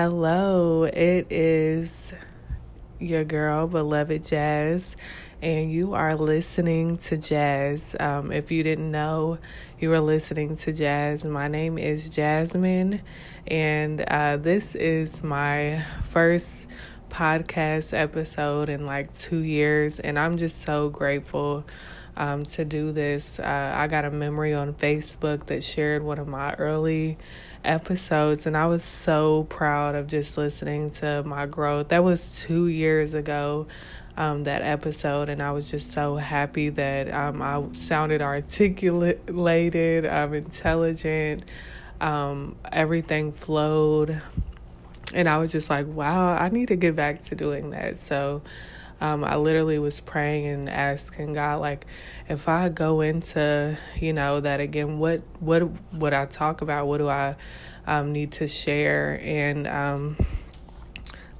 Hello, 0.00 0.84
it 0.84 1.26
is 1.28 2.12
your 3.00 3.24
girl, 3.24 3.66
beloved 3.66 4.22
Jazz, 4.22 4.94
and 5.42 5.72
you 5.72 5.94
are 5.94 6.14
listening 6.14 6.98
to 6.98 7.16
Jazz. 7.16 7.96
Um, 7.98 8.30
if 8.30 8.52
you 8.52 8.62
didn't 8.62 8.92
know, 8.92 9.38
you 9.80 9.88
were 9.88 9.98
listening 9.98 10.54
to 10.58 10.72
Jazz. 10.72 11.24
My 11.24 11.48
name 11.48 11.78
is 11.78 12.08
Jasmine, 12.08 13.02
and 13.48 14.00
uh, 14.02 14.36
this 14.36 14.76
is 14.76 15.20
my 15.24 15.84
first 16.10 16.68
podcast 17.08 17.92
episode 17.92 18.68
in 18.68 18.86
like 18.86 19.12
two 19.12 19.40
years, 19.40 19.98
and 19.98 20.16
I'm 20.16 20.36
just 20.36 20.62
so 20.62 20.90
grateful. 20.90 21.64
Um, 22.16 22.44
to 22.44 22.64
do 22.64 22.90
this, 22.90 23.38
uh, 23.38 23.72
I 23.76 23.86
got 23.86 24.04
a 24.04 24.10
memory 24.10 24.52
on 24.52 24.74
Facebook 24.74 25.46
that 25.46 25.62
shared 25.62 26.02
one 26.02 26.18
of 26.18 26.26
my 26.26 26.54
early 26.54 27.16
episodes 27.64 28.46
and 28.46 28.56
I 28.56 28.66
was 28.66 28.84
so 28.84 29.44
proud 29.44 29.94
of 29.94 30.06
just 30.06 30.36
listening 30.36 30.90
to 30.90 31.22
my 31.24 31.46
growth. 31.46 31.88
That 31.88 32.04
was 32.04 32.42
2 32.42 32.66
years 32.68 33.14
ago. 33.14 33.66
Um, 34.16 34.42
that 34.44 34.62
episode, 34.62 35.28
and 35.28 35.40
I 35.40 35.52
was 35.52 35.70
just 35.70 35.92
so 35.92 36.16
happy 36.16 36.70
that 36.70 37.14
um, 37.14 37.40
I 37.40 37.62
sounded 37.70 38.20
articulated, 38.20 40.06
um, 40.06 40.34
intelligent, 40.34 41.44
um, 42.00 42.56
everything 42.72 43.30
flowed, 43.30 44.20
and 45.14 45.28
I 45.28 45.38
was 45.38 45.52
just 45.52 45.70
like, 45.70 45.86
wow, 45.86 46.36
I 46.36 46.48
need 46.48 46.68
to 46.68 46.76
get 46.76 46.94
back 46.96 47.22
to 47.22 47.34
doing 47.34 47.70
that. 47.70 47.98
So, 47.98 48.42
um, 49.00 49.24
I 49.24 49.36
literally 49.36 49.78
was 49.78 50.00
praying 50.00 50.46
and 50.46 50.68
asking 50.68 51.34
God, 51.34 51.60
like, 51.60 51.86
if 52.28 52.48
I 52.48 52.68
go 52.68 53.00
into, 53.00 53.78
you 54.00 54.12
know, 54.12 54.40
that 54.40 54.60
again, 54.60 54.98
what 54.98 55.22
what 55.40 55.62
would 55.92 56.12
I 56.12 56.26
talk 56.26 56.62
about? 56.62 56.86
What 56.86 56.98
do 56.98 57.08
I 57.08 57.36
um, 57.86 58.12
need 58.12 58.32
to 58.32 58.48
share? 58.48 59.20
And 59.22 59.66
um, 59.66 60.16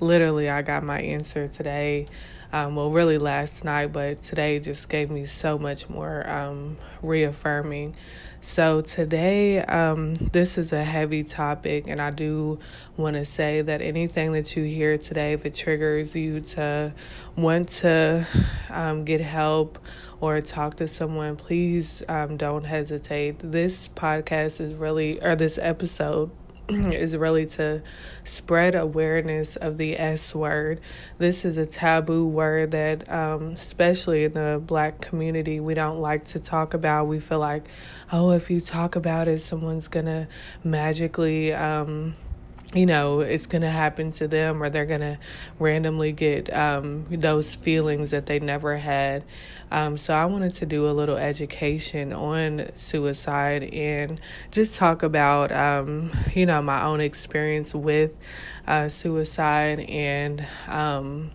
literally, 0.00 0.48
I 0.48 0.62
got 0.62 0.84
my 0.84 1.00
answer 1.00 1.48
today. 1.48 2.06
Um, 2.50 2.76
well, 2.76 2.90
really 2.90 3.18
last 3.18 3.62
night, 3.64 3.92
but 3.92 4.20
today 4.20 4.58
just 4.58 4.88
gave 4.88 5.10
me 5.10 5.26
so 5.26 5.58
much 5.58 5.90
more 5.90 6.26
um, 6.30 6.78
reaffirming. 7.02 7.94
So, 8.40 8.82
today, 8.82 9.58
um, 9.60 10.14
this 10.14 10.58
is 10.58 10.72
a 10.72 10.84
heavy 10.84 11.24
topic, 11.24 11.88
and 11.88 12.00
I 12.00 12.10
do 12.10 12.60
want 12.96 13.16
to 13.16 13.24
say 13.24 13.62
that 13.62 13.82
anything 13.82 14.32
that 14.32 14.56
you 14.56 14.62
hear 14.62 14.96
today, 14.96 15.32
if 15.32 15.44
it 15.44 15.54
triggers 15.54 16.14
you 16.14 16.40
to 16.40 16.94
want 17.36 17.68
to 17.80 18.24
um, 18.70 19.04
get 19.04 19.20
help 19.20 19.80
or 20.20 20.40
talk 20.40 20.76
to 20.76 20.86
someone, 20.86 21.34
please 21.34 22.04
um, 22.08 22.36
don't 22.36 22.64
hesitate. 22.64 23.40
This 23.42 23.88
podcast 23.88 24.60
is 24.60 24.74
really, 24.74 25.20
or 25.20 25.34
this 25.34 25.58
episode 25.60 26.30
is 26.92 27.16
really 27.16 27.46
to 27.46 27.82
spread 28.24 28.74
awareness 28.74 29.56
of 29.56 29.78
the 29.78 29.98
S 29.98 30.34
word. 30.34 30.80
This 31.16 31.44
is 31.44 31.56
a 31.56 31.64
taboo 31.64 32.26
word 32.26 32.72
that, 32.72 33.10
um, 33.10 33.48
especially 33.48 34.24
in 34.24 34.32
the 34.32 34.60
black 34.64 35.00
community, 35.00 35.60
we 35.60 35.74
don't 35.74 36.00
like 36.00 36.24
to 36.26 36.40
talk 36.40 36.74
about. 36.74 37.06
We 37.06 37.20
feel 37.20 37.38
like, 37.38 37.64
oh, 38.12 38.32
if 38.32 38.50
you 38.50 38.60
talk 38.60 38.96
about 38.96 39.28
it, 39.28 39.38
someone's 39.38 39.88
gonna 39.88 40.28
magically. 40.62 41.52
Um, 41.52 42.14
you 42.74 42.84
know, 42.84 43.20
it's 43.20 43.46
going 43.46 43.62
to 43.62 43.70
happen 43.70 44.10
to 44.12 44.28
them 44.28 44.62
or 44.62 44.68
they're 44.68 44.84
going 44.84 45.00
to 45.00 45.18
randomly 45.58 46.12
get 46.12 46.52
um, 46.52 47.04
those 47.04 47.54
feelings 47.54 48.10
that 48.10 48.26
they 48.26 48.38
never 48.40 48.76
had. 48.76 49.24
Um, 49.70 49.96
so 49.96 50.14
I 50.14 50.26
wanted 50.26 50.52
to 50.56 50.66
do 50.66 50.88
a 50.88 50.92
little 50.92 51.16
education 51.16 52.12
on 52.12 52.70
suicide 52.74 53.64
and 53.64 54.20
just 54.50 54.76
talk 54.76 55.02
about, 55.02 55.50
um, 55.50 56.10
you 56.34 56.44
know, 56.44 56.60
my 56.60 56.84
own 56.84 57.00
experience 57.00 57.74
with 57.74 58.14
uh, 58.66 58.88
suicide 58.88 59.80
and 59.80 60.46
um, 60.68 61.30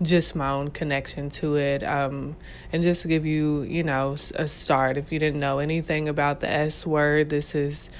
just 0.00 0.36
my 0.36 0.50
own 0.50 0.70
connection 0.70 1.28
to 1.28 1.56
it 1.56 1.82
um, 1.82 2.36
and 2.72 2.82
just 2.84 3.06
give 3.08 3.26
you 3.26 3.62
you 3.62 3.82
know 3.82 4.14
a 4.36 4.46
start 4.46 4.96
if 4.96 5.10
you 5.10 5.18
didn't 5.18 5.40
know 5.40 5.58
anything 5.58 6.08
about 6.08 6.38
the 6.38 6.48
s 6.48 6.86
word 6.86 7.30
this 7.30 7.54
is 7.54 7.90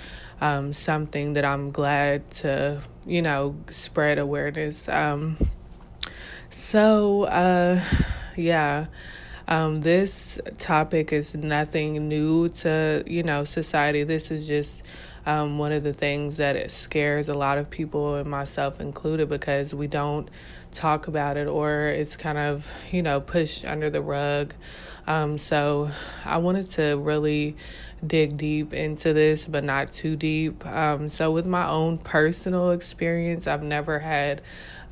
um, 0.41 0.73
something 0.73 1.33
that 1.35 1.45
I'm 1.45 1.71
glad 1.71 2.31
to, 2.43 2.81
you 3.07 3.23
know, 3.23 3.57
spread 3.71 4.19
awareness. 4.19 4.89
Um, 4.89 5.37
so, 6.51 7.25
uh, 7.25 7.81
yeah, 8.37 8.87
um, 9.49 9.81
this 9.81 10.39
topic 10.59 11.13
is 11.13 11.35
nothing 11.35 12.09
new 12.09 12.49
to, 12.51 13.03
you 13.07 13.23
know, 13.23 13.45
society. 13.45 14.05
This 14.05 14.31
is 14.31 14.47
just 14.47 14.85
um, 15.29 15.59
one 15.59 15.73
of 15.73 15.83
the 15.83 15.93
things 15.93 16.39
that 16.39 16.71
scares 16.71 17.29
a 17.29 17.35
lot 17.35 17.59
of 17.59 17.69
people, 17.69 18.15
and 18.15 18.31
myself 18.31 18.81
included, 18.81 19.29
because 19.29 19.75
we 19.75 19.87
don't 19.87 20.31
talk 20.73 21.07
about 21.07 21.37
it 21.37 21.47
or 21.47 21.89
it's 21.89 22.17
kind 22.17 22.39
of, 22.39 22.71
you 22.91 23.03
know, 23.03 23.21
pushed 23.21 23.67
under 23.67 23.91
the 23.91 24.01
rug. 24.01 24.55
Um, 25.07 25.37
so 25.37 25.91
I 26.25 26.39
wanted 26.39 26.71
to 26.73 26.97
really 26.97 27.57
dig 28.07 28.39
deep 28.39 28.73
into 28.73 29.13
this, 29.13 29.47
but 29.47 29.65
not 29.65 29.93
too 29.93 30.17
deep. 30.17 30.65
Um, 30.65 31.11
so, 31.11 31.31
with 31.31 31.47
my 31.47 31.69
own 31.69 31.99
personal 31.99 32.71
experience, 32.71 33.47
I've 33.47 33.63
never 33.63 33.99
had 33.99 34.41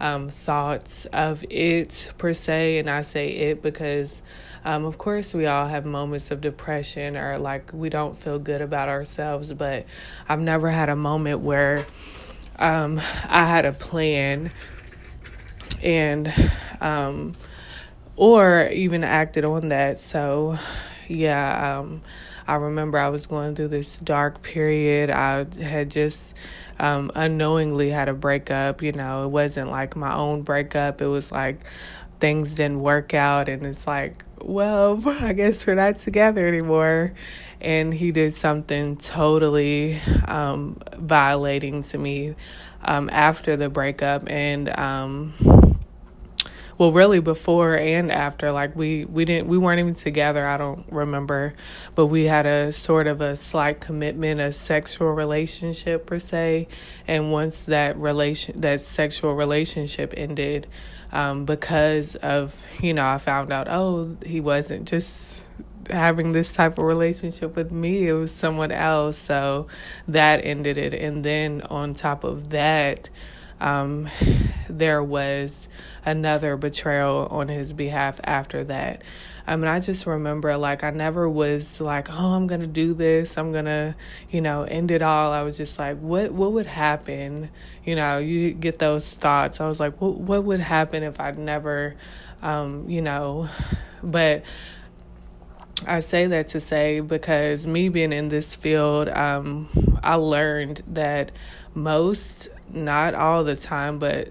um, 0.01 0.29
thoughts 0.29 1.07
of 1.07 1.47
it 1.49 2.13
per 2.19 2.35
se, 2.35 2.79
and 2.79 2.91
I 2.91 3.03
say 3.03 3.29
it 3.29 3.63
because. 3.63 4.21
Um, 4.67 4.85
of 4.85 4.99
course, 4.99 5.33
we 5.33 5.47
all 5.47 5.69
have 5.69 5.87
moments 5.87 6.33
of 6.33 6.41
depression 6.41 7.17
or 7.17 7.39
like 7.39 7.71
we 7.73 7.89
don't 7.89 8.17
feel 8.17 8.41
good 8.41 8.61
about 8.61 8.89
ourselves, 8.89 9.53
but 9.53 9.87
I've 10.29 10.41
never 10.41 10.71
had 10.71 10.89
a 10.89 10.97
moment 10.97 11.39
where 11.39 11.87
um, 12.59 13.01
I 13.29 13.47
had 13.47 13.65
a 13.65 13.71
plan 13.71 14.51
and 15.85 16.33
um, 16.81 17.35
or 18.17 18.69
even 18.73 19.05
acted 19.05 19.45
on 19.45 19.69
that. 19.69 20.01
So, 20.01 20.59
yeah, 21.07 21.79
um, 21.79 22.03
I 22.49 22.57
remember 22.57 22.99
I 22.99 23.11
was 23.11 23.27
going 23.27 23.55
through 23.55 23.69
this 23.69 23.97
dark 24.01 24.43
period. 24.43 25.11
I 25.11 25.47
had 25.63 25.93
just 25.93 26.35
um, 26.81 27.13
unknowingly 27.15 27.91
had 27.91 28.09
a 28.09 28.15
breakup. 28.15 28.83
You 28.83 28.91
know, 28.91 29.27
it 29.27 29.29
wasn't 29.29 29.71
like 29.71 29.95
my 29.95 30.13
own 30.13 30.43
breakup. 30.43 31.01
It 31.01 31.07
was 31.07 31.31
like 31.31 31.61
things 32.21 32.55
didn't 32.55 32.81
work 32.81 33.15
out, 33.15 33.49
and 33.49 33.65
it's 33.65 33.87
like, 33.87 34.25
well, 34.41 35.03
I 35.21 35.33
guess 35.33 35.67
we're 35.67 35.75
not 35.75 35.97
together 35.97 36.47
anymore. 36.47 37.15
And 37.61 37.93
he 37.93 38.13
did 38.13 38.35
something 38.35 38.97
totally 38.97 39.99
um, 40.29 40.79
violating 40.99 41.83
to 41.85 41.99
me 41.99 42.35
um, 42.83 43.09
after 43.11 43.57
the 43.57 43.71
breakup, 43.71 44.31
and 44.31 44.69
um, 44.79 45.35
well 46.79 46.93
really 46.93 47.21
before 47.21 47.77
and 47.77 48.13
after 48.13 48.53
like 48.53 48.77
we 48.77 49.05
we 49.07 49.25
didn't 49.25 49.49
we 49.49 49.57
weren't 49.57 49.81
even 49.81 49.95
together 49.95 50.47
i 50.47 50.57
don't 50.57 50.85
remember. 50.91 51.55
But 51.95 52.07
we 52.07 52.25
had 52.25 52.47
a 52.47 52.73
sort 52.73 53.07
of 53.07 53.21
a 53.21 53.37
slight 53.37 53.81
commitment 53.81 54.41
a 54.41 54.53
sexual 54.53 55.13
relationship 55.13 56.07
per 56.07 56.19
se. 56.19 56.69
And 57.09 57.33
once 57.33 57.63
that 57.63 57.97
relation 57.97 58.61
that 58.61 58.81
sexual 58.81 59.35
relationship 59.35 60.13
ended 60.17 60.67
um, 61.13 61.45
because 61.45 62.17
of 62.17 62.65
you 62.81 62.93
know 62.93 63.07
i 63.07 63.19
found 63.19 63.53
out 63.53 63.67
oh 63.69 64.17
he 64.25 64.41
wasn't 64.41 64.87
just 64.87 65.47
having 65.91 66.33
this 66.33 66.53
type 66.53 66.79
of 66.79 66.85
relationship 66.85 67.57
with 67.57 67.71
me 67.71 68.09
it 68.09 68.13
was 68.13 68.33
someone 68.33 68.73
else. 68.73 69.19
So 69.19 69.67
that 70.09 70.45
ended 70.45 70.77
it. 70.77 70.95
And 70.95 71.25
then 71.25 71.63
on 71.63 71.95
top 71.95 72.25
of 72.25 72.51
that 72.51 73.11
um, 73.61 74.09
there 74.69 75.03
was 75.03 75.69
another 76.05 76.57
betrayal 76.57 77.29
on 77.31 77.49
his 77.49 77.73
behalf 77.73 78.21
after 78.25 78.65
that. 78.65 79.03
I 79.47 79.55
mean, 79.55 79.69
I 79.69 79.79
just 79.79 80.07
remember 80.07 80.57
like 80.57 80.83
I 80.83 80.91
never 80.91 81.29
was 81.29 81.81
like, 81.81 82.09
oh, 82.11 82.35
I'm 82.35 82.47
gonna 82.49 82.67
do 82.67 82.95
this. 82.95 83.39
I'm 83.39 83.53
gonna, 83.53 83.95
you 84.31 84.41
know, 84.41 84.65
end 84.65 84.91
it 84.91 85.03
all. 85.03 85.33
I 85.33 85.43
was 85.43 85.57
just 85.57 85.79
like, 85.79 85.99
what, 85.99 86.33
what 86.33 86.53
would 86.53 86.67
happen? 86.67 87.51
You 87.85 87.95
know, 87.95 88.19
you 88.19 88.53
get 88.53 88.79
those 88.79 89.13
thoughts. 89.13 89.61
I 89.61 89.69
was 89.69 89.79
like, 89.79 90.01
what, 90.01 90.15
what 90.17 90.43
would 90.45 90.61
happen 90.61 91.05
if 91.05 91.21
I'd 91.21 91.39
never, 91.39 91.95
um, 92.43 92.89
you 92.89 93.03
know, 93.03 93.49
but. 94.03 94.45
I 95.87 96.01
say 96.01 96.27
that 96.29 96.49
to 96.49 96.61
say 96.61 97.01
because 97.01 97.67
me 97.67 97.91
being 97.91 98.11
in 98.11 98.29
this 98.29 98.57
field, 98.57 99.11
um, 99.11 99.69
I 100.03 100.15
learned 100.15 100.83
that 100.89 101.33
most 101.75 102.49
not 102.73 103.15
all 103.15 103.45
the 103.45 103.57
time, 103.57 103.99
but 103.99 104.31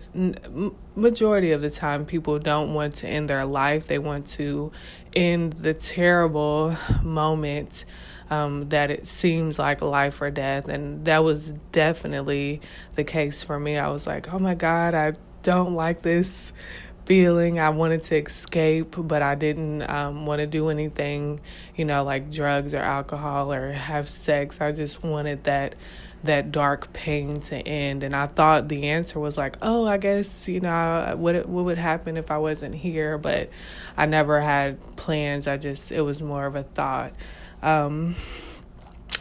majority 0.95 1.51
of 1.51 1.61
the 1.61 1.69
time, 1.69 2.05
people 2.05 2.39
don't 2.39 2.73
want 2.73 2.95
to 2.97 3.07
end 3.07 3.29
their 3.29 3.45
life. 3.45 3.87
They 3.87 3.99
want 3.99 4.27
to 4.27 4.71
end 5.15 5.53
the 5.53 5.73
terrible 5.73 6.75
moment 7.03 7.85
um, 8.29 8.69
that 8.69 8.91
it 8.91 9.07
seems 9.07 9.59
like 9.59 9.81
life 9.81 10.21
or 10.21 10.31
death. 10.31 10.67
And 10.67 11.05
that 11.05 11.23
was 11.23 11.53
definitely 11.71 12.61
the 12.95 13.03
case 13.03 13.43
for 13.43 13.59
me. 13.59 13.77
I 13.77 13.89
was 13.89 14.07
like, 14.07 14.33
oh 14.33 14.39
my 14.39 14.55
God, 14.55 14.95
I 14.95 15.13
don't 15.43 15.75
like 15.75 16.01
this 16.01 16.51
feeling. 17.05 17.59
I 17.59 17.69
wanted 17.69 18.01
to 18.03 18.17
escape, 18.17 18.95
but 18.97 19.21
I 19.21 19.35
didn't 19.35 19.83
um, 19.83 20.25
want 20.25 20.39
to 20.39 20.47
do 20.47 20.69
anything, 20.69 21.39
you 21.75 21.85
know, 21.85 22.03
like 22.03 22.31
drugs 22.31 22.73
or 22.73 22.79
alcohol 22.79 23.53
or 23.53 23.71
have 23.71 24.09
sex. 24.09 24.59
I 24.59 24.71
just 24.71 25.03
wanted 25.03 25.43
that 25.43 25.75
that 26.25 26.51
dark 26.51 26.93
pain 26.93 27.39
to 27.41 27.55
end. 27.55 28.03
And 28.03 28.15
I 28.15 28.27
thought 28.27 28.67
the 28.67 28.89
answer 28.89 29.19
was 29.19 29.37
like, 29.37 29.57
oh, 29.61 29.85
I 29.85 29.97
guess 29.97 30.47
you 30.47 30.59
know 30.59 31.15
what 31.17 31.47
what 31.47 31.65
would 31.65 31.77
happen 31.77 32.17
if 32.17 32.31
I 32.31 32.37
wasn't 32.37 32.75
here, 32.75 33.17
but 33.17 33.49
I 33.97 34.05
never 34.05 34.41
had 34.41 34.79
plans. 34.97 35.47
I 35.47 35.57
just 35.57 35.91
it 35.91 36.01
was 36.01 36.21
more 36.21 36.45
of 36.45 36.55
a 36.55 36.63
thought. 36.63 37.13
Um, 37.61 38.15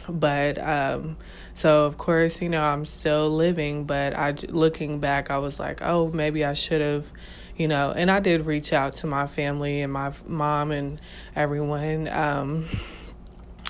but 0.07 0.57
um, 0.59 1.17
so 1.55 1.85
of 1.85 1.97
course 1.97 2.41
you 2.41 2.49
know 2.49 2.61
i'm 2.61 2.85
still 2.85 3.29
living 3.29 3.85
but 3.85 4.13
i 4.13 4.35
looking 4.49 4.99
back 4.99 5.31
i 5.31 5.37
was 5.37 5.59
like 5.59 5.81
oh 5.81 6.11
maybe 6.11 6.43
i 6.43 6.53
should 6.53 6.81
have 6.81 7.11
you 7.55 7.67
know 7.67 7.91
and 7.91 8.11
i 8.11 8.19
did 8.19 8.45
reach 8.45 8.73
out 8.73 8.93
to 8.93 9.07
my 9.07 9.25
family 9.25 9.81
and 9.81 9.91
my 9.91 10.11
mom 10.27 10.71
and 10.71 10.99
everyone 11.35 12.07
um, 12.09 12.65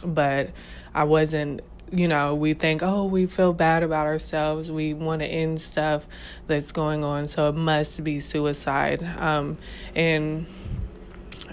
but 0.03 0.49
i 0.93 1.03
wasn't 1.03 1.61
you 1.91 2.07
know 2.07 2.33
we 2.35 2.53
think 2.53 2.81
oh 2.83 3.05
we 3.05 3.25
feel 3.25 3.53
bad 3.53 3.83
about 3.83 4.07
ourselves 4.07 4.71
we 4.71 4.93
want 4.93 5.21
to 5.21 5.27
end 5.27 5.59
stuff 5.61 6.05
that's 6.47 6.71
going 6.71 7.03
on 7.03 7.25
so 7.25 7.49
it 7.49 7.55
must 7.55 8.03
be 8.03 8.19
suicide 8.19 9.03
um, 9.19 9.57
and 9.95 10.45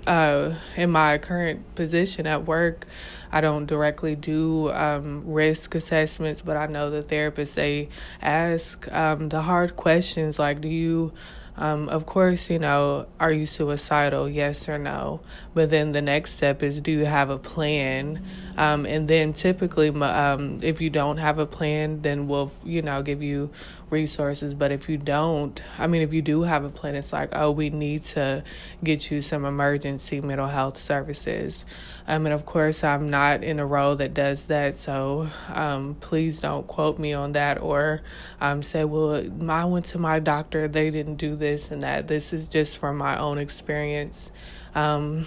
uh, 0.06 0.54
in 0.76 0.90
my 0.90 1.18
current 1.18 1.74
position 1.74 2.26
at 2.26 2.46
work 2.46 2.86
I 3.34 3.40
don't 3.40 3.64
directly 3.64 4.14
do 4.14 4.70
um, 4.72 5.22
risk 5.24 5.74
assessments, 5.74 6.42
but 6.42 6.58
I 6.58 6.66
know 6.66 6.90
the 6.90 7.02
therapists 7.02 7.54
they 7.54 7.88
ask 8.20 8.86
um, 8.92 9.30
the 9.30 9.40
hard 9.40 9.74
questions 9.74 10.38
like, 10.38 10.60
do 10.60 10.68
you 10.68 11.14
um, 11.56 11.90
of 11.90 12.06
course, 12.06 12.48
you 12.48 12.58
know, 12.58 13.06
are 13.20 13.30
you 13.30 13.44
suicidal? 13.44 14.28
Yes 14.28 14.68
or 14.68 14.78
no. 14.78 15.20
But 15.54 15.68
then 15.68 15.92
the 15.92 16.00
next 16.00 16.32
step 16.32 16.62
is, 16.62 16.80
do 16.80 16.92
you 16.92 17.04
have 17.04 17.28
a 17.28 17.38
plan? 17.38 18.24
Um, 18.56 18.86
and 18.86 19.08
then 19.08 19.32
typically, 19.32 19.88
um, 19.88 20.60
if 20.62 20.80
you 20.80 20.90
don't 20.90 21.16
have 21.16 21.38
a 21.38 21.46
plan, 21.46 22.02
then 22.02 22.28
we'll, 22.28 22.50
you 22.64 22.82
know, 22.82 23.02
give 23.02 23.22
you 23.22 23.50
resources. 23.90 24.54
But 24.54 24.72
if 24.72 24.88
you 24.88 24.96
don't, 24.98 25.62
I 25.78 25.86
mean, 25.86 26.02
if 26.02 26.12
you 26.12 26.22
do 26.22 26.42
have 26.42 26.64
a 26.64 26.68
plan, 26.70 26.94
it's 26.94 27.12
like, 27.12 27.30
oh, 27.32 27.50
we 27.50 27.70
need 27.70 28.02
to 28.02 28.44
get 28.82 29.10
you 29.10 29.20
some 29.20 29.44
emergency 29.44 30.20
mental 30.20 30.46
health 30.46 30.76
services. 30.76 31.64
Um, 32.06 32.26
and 32.26 32.34
of 32.34 32.44
course, 32.44 32.82
I'm 32.82 33.06
not 33.06 33.44
in 33.44 33.60
a 33.60 33.66
role 33.66 33.96
that 33.96 34.14
does 34.14 34.46
that. 34.46 34.76
So 34.76 35.28
um, 35.48 35.96
please 36.00 36.40
don't 36.40 36.66
quote 36.66 36.98
me 36.98 37.12
on 37.12 37.32
that 37.32 37.60
or 37.60 38.02
um, 38.40 38.62
say, 38.62 38.84
well, 38.84 39.24
I 39.48 39.64
went 39.64 39.86
to 39.86 39.98
my 39.98 40.18
doctor, 40.18 40.68
they 40.68 40.90
didn't 40.90 41.16
do 41.16 41.36
this 41.36 41.70
and 41.70 41.82
that. 41.82 42.08
This 42.08 42.32
is 42.32 42.48
just 42.48 42.78
from 42.78 42.96
my 42.96 43.18
own 43.18 43.38
experience. 43.38 44.30
Um, 44.74 45.26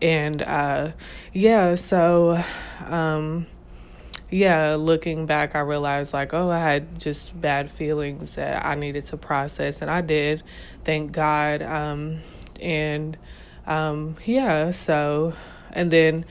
and 0.00 0.42
uh, 0.42 0.92
yeah, 1.32 1.74
so 1.74 2.42
um, 2.86 3.46
yeah, 4.30 4.76
looking 4.76 5.26
back, 5.26 5.54
I 5.54 5.60
realized 5.60 6.12
like, 6.12 6.32
oh, 6.32 6.50
I 6.50 6.58
had 6.58 6.98
just 6.98 7.38
bad 7.40 7.70
feelings 7.70 8.36
that 8.36 8.64
I 8.64 8.74
needed 8.74 9.04
to 9.06 9.16
process, 9.16 9.82
and 9.82 9.90
I 9.90 10.00
did, 10.00 10.42
thank 10.84 11.12
God. 11.12 11.62
Um, 11.62 12.20
and 12.60 13.16
um, 13.66 14.16
yeah, 14.24 14.70
so, 14.70 15.32
and 15.72 15.90
then 15.90 16.24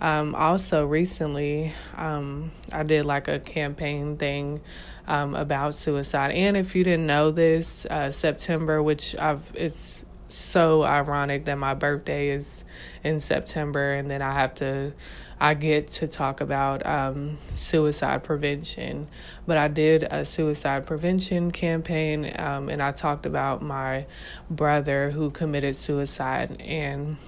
um, 0.00 0.34
also 0.34 0.86
recently, 0.86 1.72
um, 1.96 2.52
I 2.72 2.82
did 2.82 3.04
like 3.04 3.28
a 3.28 3.38
campaign 3.38 4.16
thing 4.16 4.60
um, 5.06 5.34
about 5.34 5.74
suicide. 5.74 6.32
And 6.32 6.56
if 6.56 6.74
you 6.74 6.84
didn't 6.84 7.06
know 7.06 7.30
this, 7.30 7.86
uh, 7.86 8.10
September, 8.10 8.82
which 8.82 9.16
I've, 9.16 9.52
it's 9.54 10.04
so 10.28 10.82
ironic 10.82 11.44
that 11.46 11.56
my 11.56 11.74
birthday 11.74 12.30
is 12.30 12.64
in 13.02 13.20
September, 13.20 13.92
and 13.92 14.10
then 14.10 14.22
I 14.22 14.32
have 14.32 14.54
to, 14.56 14.92
I 15.40 15.54
get 15.54 15.88
to 15.88 16.08
talk 16.08 16.40
about 16.40 16.84
um, 16.86 17.38
suicide 17.54 18.24
prevention. 18.24 19.08
But 19.46 19.58
I 19.58 19.68
did 19.68 20.04
a 20.04 20.24
suicide 20.24 20.86
prevention 20.86 21.50
campaign, 21.50 22.32
um, 22.38 22.68
and 22.68 22.82
I 22.82 22.92
talked 22.92 23.26
about 23.26 23.62
my 23.62 24.06
brother 24.50 25.10
who 25.10 25.30
committed 25.30 25.76
suicide. 25.76 26.60
And 26.60 27.18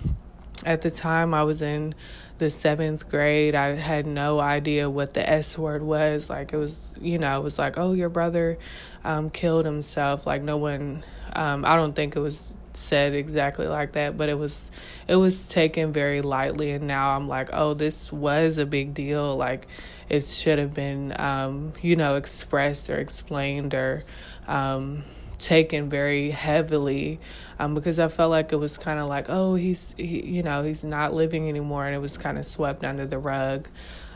at 0.65 0.83
the 0.83 0.91
time, 0.91 1.35
I 1.35 1.43
was 1.43 1.63
in 1.63 1.95
the 2.39 2.51
seventh 2.51 3.09
grade, 3.09 3.55
I 3.55 3.77
had 3.77 4.07
no 4.07 4.41
idea 4.41 4.91
what 4.91 5.15
the 5.15 5.29
S 5.29 5.57
word 5.57 5.83
was. 5.83 6.29
Like 6.29 6.53
it 6.53 6.57
was, 6.57 6.95
you 7.01 7.19
know, 7.19 7.41
it 7.41 7.43
was 7.43 7.59
like, 7.59 7.79
oh, 7.79 7.93
your 7.93 8.09
brother 8.09 8.59
um, 9.05 9.31
killed 9.31 9.65
himself. 9.65 10.27
Like 10.27 10.43
no 10.43 10.57
one, 10.57 11.05
um, 11.33 11.65
I 11.65 11.77
don't 11.77 11.95
think 11.95 12.17
it 12.17 12.21
was 12.21 12.53
said 12.77 13.15
exactly 13.15 13.67
like 13.67 13.93
that, 13.93 14.17
but 14.17 14.29
it 14.29 14.39
was, 14.39 14.71
it 15.09 15.17
was 15.17 15.49
taken 15.49 15.93
very 15.93 16.23
lightly. 16.23 16.73
And 16.73 16.87
now 16.87 17.17
I'm 17.17 17.29
like, 17.29 17.51
oh, 17.53 17.75
this 17.75 18.13
was 18.13 18.59
a 18.59 18.67
big 18.67 18.95
deal. 18.95 19.37
Like 19.37 19.67
it 20.09 20.27
should 20.27 20.59
have 20.59 20.75
been, 20.75 21.19
um, 21.19 21.73
you 21.83 21.97
know, 21.97 22.15
expressed 22.15 22.91
or 22.91 22.99
explained 22.99 23.75
or, 23.75 24.05
um, 24.47 25.05
taken 25.39 25.89
very 25.89 26.31
heavily 26.31 27.21
um, 27.59 27.75
because 27.75 27.99
I 27.99 28.09
felt 28.09 28.31
like 28.31 28.53
it 28.53 28.57
was 28.57 28.79
kind 28.79 28.99
of 28.99 29.09
like, 29.09 29.27
oh, 29.29 29.55
he's, 29.55 29.95
he, 29.97 30.23
you 30.23 30.43
know, 30.43 30.63
he's 30.63 30.85
not 30.85 31.15
living 31.15 31.49
anymore, 31.49 31.87
and 31.87 31.95
it 31.95 31.99
was 31.99 32.17
kind 32.19 32.39
of 32.39 32.47
swept 32.47 32.85
under 32.85 33.07
the 33.07 33.19
rug. 33.19 33.69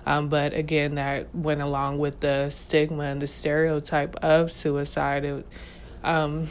Um, 0.06 0.28
but 0.28 0.54
again, 0.54 0.94
that 0.94 1.34
went 1.34 1.60
along 1.60 1.98
with 1.98 2.20
the 2.20 2.50
stigma 2.50 3.04
and 3.04 3.20
the 3.20 3.26
stereotype 3.26 4.16
of 4.16 4.50
suicide. 4.50 5.24
It, 5.24 5.46
um, 6.02 6.48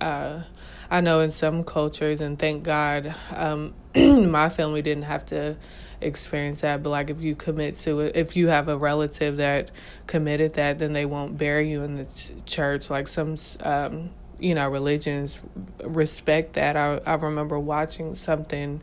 uh, 0.00 0.42
I 0.90 1.00
know 1.00 1.20
in 1.20 1.30
some 1.30 1.64
cultures, 1.64 2.20
and 2.20 2.38
thank 2.38 2.62
God, 2.62 3.14
um, 3.34 3.74
my 3.96 4.48
family 4.48 4.82
didn't 4.82 5.04
have 5.04 5.26
to 5.26 5.56
experience 6.00 6.60
that 6.60 6.82
but 6.82 6.90
like 6.90 7.08
if 7.08 7.20
you 7.22 7.34
commit 7.34 7.74
to 7.74 8.00
it 8.00 8.14
if 8.14 8.36
you 8.36 8.48
have 8.48 8.68
a 8.68 8.76
relative 8.76 9.38
that 9.38 9.70
committed 10.06 10.52
that 10.52 10.78
then 10.78 10.92
they 10.92 11.06
won't 11.06 11.38
bury 11.38 11.70
you 11.70 11.82
in 11.82 11.96
the 11.96 12.04
ch- 12.04 12.32
church 12.44 12.90
like 12.90 13.06
some 13.06 13.36
um 13.62 14.10
you 14.38 14.54
know 14.54 14.68
religions 14.68 15.40
respect 15.84 16.52
that 16.52 16.76
i 16.76 17.00
i 17.06 17.14
remember 17.14 17.58
watching 17.58 18.14
something 18.14 18.80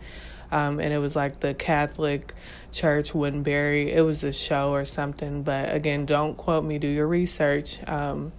um, 0.51 0.79
and 0.79 0.93
it 0.93 0.99
was 0.99 1.15
like 1.15 1.39
the 1.39 1.55
Catholic 1.55 2.31
Church 2.71 3.15
wouldn't 3.15 3.43
bury. 3.43 3.91
It 3.91 4.01
was 4.01 4.23
a 4.23 4.31
show 4.31 4.71
or 4.71 4.85
something, 4.85 5.41
but 5.41 5.73
again, 5.73 6.05
don't 6.05 6.37
quote 6.37 6.63
me. 6.63 6.77
Do 6.77 6.87
your 6.87 7.07
research. 7.07 7.79
Um, 7.87 8.33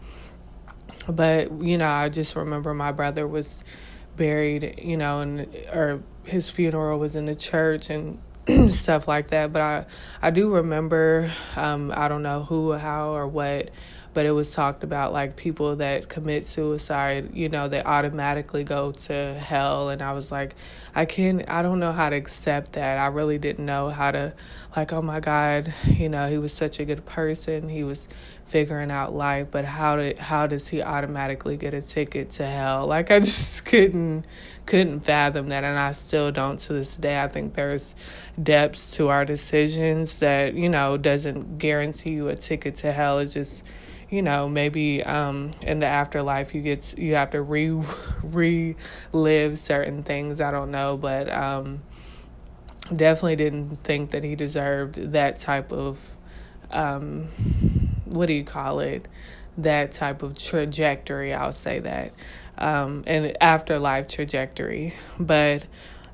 but 1.09 1.63
you 1.63 1.79
know, 1.79 1.89
I 1.89 2.09
just 2.09 2.37
remember 2.37 2.75
my 2.75 2.93
brother 2.93 3.27
was 3.27 3.63
buried, 4.17 4.81
you 4.83 4.97
know, 4.97 5.21
and 5.21 5.55
or 5.73 6.03
his 6.25 6.51
funeral 6.51 6.99
was 6.99 7.17
in 7.17 7.25
the 7.25 7.35
church, 7.35 7.91
and 7.91 8.19
stuff 8.69 9.09
like 9.09 9.31
that. 9.31 9.53
But 9.53 9.63
I, 9.63 9.87
I 10.21 10.31
do 10.31 10.55
remember, 10.55 11.31
um, 11.57 11.93
I 11.95 12.09
don't 12.09 12.23
know 12.23 12.43
who, 12.43 12.73
how, 12.73 13.15
or 13.15 13.27
what, 13.27 13.71
but 14.15 14.27
it 14.27 14.31
was 14.31 14.51
talked 14.51 14.85
about 14.85 15.13
like 15.13 15.35
people 15.35 15.77
that 15.77 16.09
commit 16.09 16.47
suicide, 16.47 17.35
you 17.35 17.49
know, 17.49 17.67
they 17.67 17.83
automatically 17.83 18.63
go 18.63 18.93
to 18.93 19.35
hell. 19.35 19.89
And 19.89 20.01
I 20.01 20.13
was 20.13 20.31
like, 20.31 20.55
I 20.95 21.05
can't, 21.05 21.45
I 21.51 21.63
don't 21.63 21.81
know 21.81 21.91
how 21.91 22.09
to 22.11 22.17
accept 22.17 22.75
that. 22.75 22.97
I 22.99 23.07
really 23.07 23.39
didn't 23.39 23.67
know 23.67 23.91
how 23.91 24.13
to, 24.13 24.33
like, 24.77 24.93
oh 24.93 25.03
my 25.03 25.19
God, 25.19 25.75
you 25.87 26.09
know, 26.09 26.29
he 26.29 26.39
was 26.39 26.53
such 26.53 26.79
a 26.79 26.85
good 26.85 27.05
person. 27.05 27.69
He 27.69 27.83
was 27.83 28.07
figuring 28.47 28.93
out 28.93 29.13
life, 29.13 29.49
but 29.51 29.65
how 29.65 29.97
did, 29.97 30.19
how 30.19 30.47
does 30.47 30.69
he 30.69 30.81
automatically 30.81 31.57
get 31.57 31.75
a 31.75 31.83
ticket 31.83 32.31
to 32.33 32.47
hell? 32.47 32.87
Like, 32.87 33.11
I 33.11 33.19
just 33.21 33.65
couldn't, 33.65 34.27
couldn't 34.65 35.01
fathom 35.01 35.49
that. 35.49 35.65
And 35.65 35.77
I 35.77 35.91
still 35.91 36.31
don't 36.31 36.59
to 36.61 36.73
this 36.73 36.95
day. 36.95 37.21
I 37.21 37.27
think 37.27 37.55
there's 37.55 37.97
depths 38.41 38.93
to 38.93 39.09
our 39.09 39.25
decisions 39.25 40.19
that, 40.19 40.55
you 40.55 40.69
know, 40.69 40.97
doesn't 40.97 41.59
guarantee 41.59 42.13
you 42.13 42.29
a 42.29 42.37
ticket 42.37 42.77
to 42.77 42.93
hell. 42.93 43.19
It 43.19 43.27
just, 43.27 43.65
you 44.15 44.23
know 44.23 44.49
maybe 44.49 45.03
um, 45.03 45.51
in 45.61 45.81
the 45.81 45.87
afterlife 45.87 46.55
you 46.55 46.63
get 46.63 46.97
you 46.97 47.15
have 47.15 47.31
to 47.31 47.43
re 47.43 47.83
relive 49.13 49.59
certain 49.59 50.05
things 50.05 50.41
i 50.41 50.51
don't 50.51 50.71
know 50.71 50.97
but 50.97 51.29
um, 51.33 51.83
definitely 52.95 53.37
didn't 53.37 53.77
think 53.83 54.11
that 54.13 54.23
he 54.23 54.37
deserved 54.37 54.95
that 55.13 55.37
type 55.37 55.73
of 55.73 56.17
um, 56.71 57.25
what 58.05 58.27
do 58.27 58.33
you 58.33 58.45
call 58.45 58.81
it? 58.81 59.07
That 59.57 59.93
type 59.93 60.23
of 60.23 60.37
trajectory 60.37 61.33
i'll 61.33 61.53
say 61.53 61.79
that 61.81 62.13
um, 62.59 63.05
and 63.07 63.37
afterlife 63.41 64.09
trajectory. 64.09 64.95
But 65.19 65.67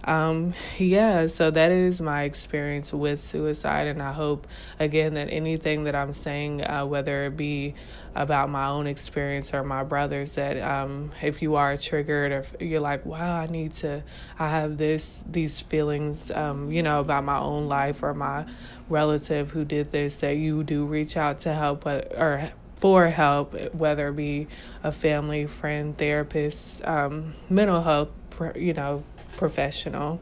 um, 0.05 0.55
yeah, 0.79 1.27
so 1.27 1.51
that 1.51 1.71
is 1.71 2.01
my 2.01 2.23
experience 2.23 2.93
with 2.93 3.23
suicide, 3.23 3.87
and 3.87 4.03
I 4.03 4.13
hope 4.13 4.47
again 4.79 5.15
that 5.15 5.29
anything 5.31 5.85
that 5.85 5.95
I'm 5.95 6.15
saying, 6.15 6.65
uh, 6.65 6.87
whether 6.87 7.25
it 7.25 7.37
be 7.37 7.75
about 8.15 8.51
my 8.51 8.67
own 8.67 8.87
experience 8.87 9.53
or 9.53 9.63
my 9.63 9.85
brother's, 9.85 10.35
that 10.35 10.59
um, 10.59 11.13
if 11.23 11.43
you 11.43 11.57
are 11.57 11.77
triggered 11.77 12.33
or 12.33 12.65
you're 12.65 12.81
like, 12.81 13.05
wow, 13.05 13.37
I 13.37 13.47
need 13.47 13.73
to, 13.75 14.03
I 14.39 14.49
have 14.49 14.79
this, 14.79 15.23
these 15.31 15.61
feelings, 15.61 16.31
um, 16.31 16.73
you 16.73 16.83
know, 16.83 17.01
about 17.01 17.25
my 17.25 17.39
own 17.39 17.69
life 17.69 18.03
or 18.03 18.15
my 18.15 18.47
relative 18.89 19.51
who 19.51 19.65
did 19.65 19.93
this, 19.93 20.21
that 20.21 20.37
you 20.37 20.65
do 20.65 20.87
reach 20.87 21.17
out 21.17 21.41
to 21.41 21.55
help 21.55 21.87
or 21.87 22.51
for 22.77 23.07
help, 23.09 23.55
whether 23.75 24.09
it 24.09 24.17
be 24.17 24.49
a 24.83 24.91
family, 24.91 25.47
friend, 25.47 25.97
therapist, 25.97 26.83
um, 26.85 27.35
mental 27.51 27.83
health, 27.83 28.09
you 28.57 28.73
know, 28.73 29.05
professional. 29.37 30.21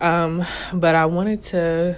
Um, 0.00 0.44
but 0.72 0.94
I 0.94 1.06
wanted 1.06 1.40
to 1.40 1.96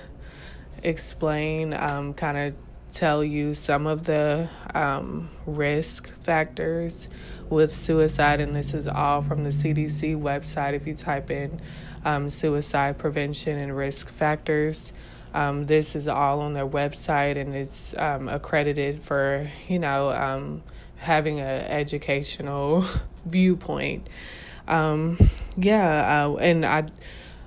explain 0.82 1.72
um, 1.72 2.14
kind 2.14 2.36
of 2.36 2.54
tell 2.92 3.24
you 3.24 3.54
some 3.54 3.86
of 3.86 4.04
the 4.04 4.48
um, 4.74 5.28
risk 5.46 6.12
factors 6.20 7.08
with 7.50 7.74
suicide, 7.74 8.40
and 8.40 8.54
this 8.54 8.72
is 8.72 8.86
all 8.86 9.22
from 9.22 9.42
the 9.42 9.50
CDC 9.50 10.20
website. 10.20 10.74
If 10.74 10.86
you 10.86 10.94
type 10.94 11.30
in 11.30 11.60
um, 12.04 12.30
suicide 12.30 12.98
prevention 12.98 13.58
and 13.58 13.76
risk 13.76 14.08
factors, 14.08 14.92
um, 15.34 15.66
this 15.66 15.96
is 15.96 16.06
all 16.06 16.40
on 16.40 16.52
their 16.52 16.66
website, 16.66 17.36
and 17.36 17.54
it's 17.54 17.94
um, 17.98 18.28
accredited 18.28 19.02
for 19.02 19.48
you 19.68 19.78
know 19.78 20.10
um, 20.10 20.62
having 20.96 21.40
an 21.40 21.62
educational 21.66 22.84
viewpoint. 23.26 24.08
Um, 24.66 25.18
yeah, 25.56 26.26
uh, 26.26 26.34
and 26.36 26.64
I. 26.64 26.86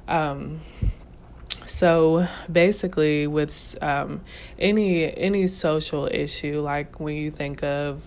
Um, 0.07 0.61
so 1.65 2.25
basically, 2.49 3.27
with 3.27 3.77
um, 3.81 4.21
any 4.57 5.13
any 5.15 5.47
social 5.47 6.07
issue, 6.07 6.61
like 6.61 6.99
when 6.99 7.15
you 7.15 7.31
think 7.31 7.63
of, 7.63 8.01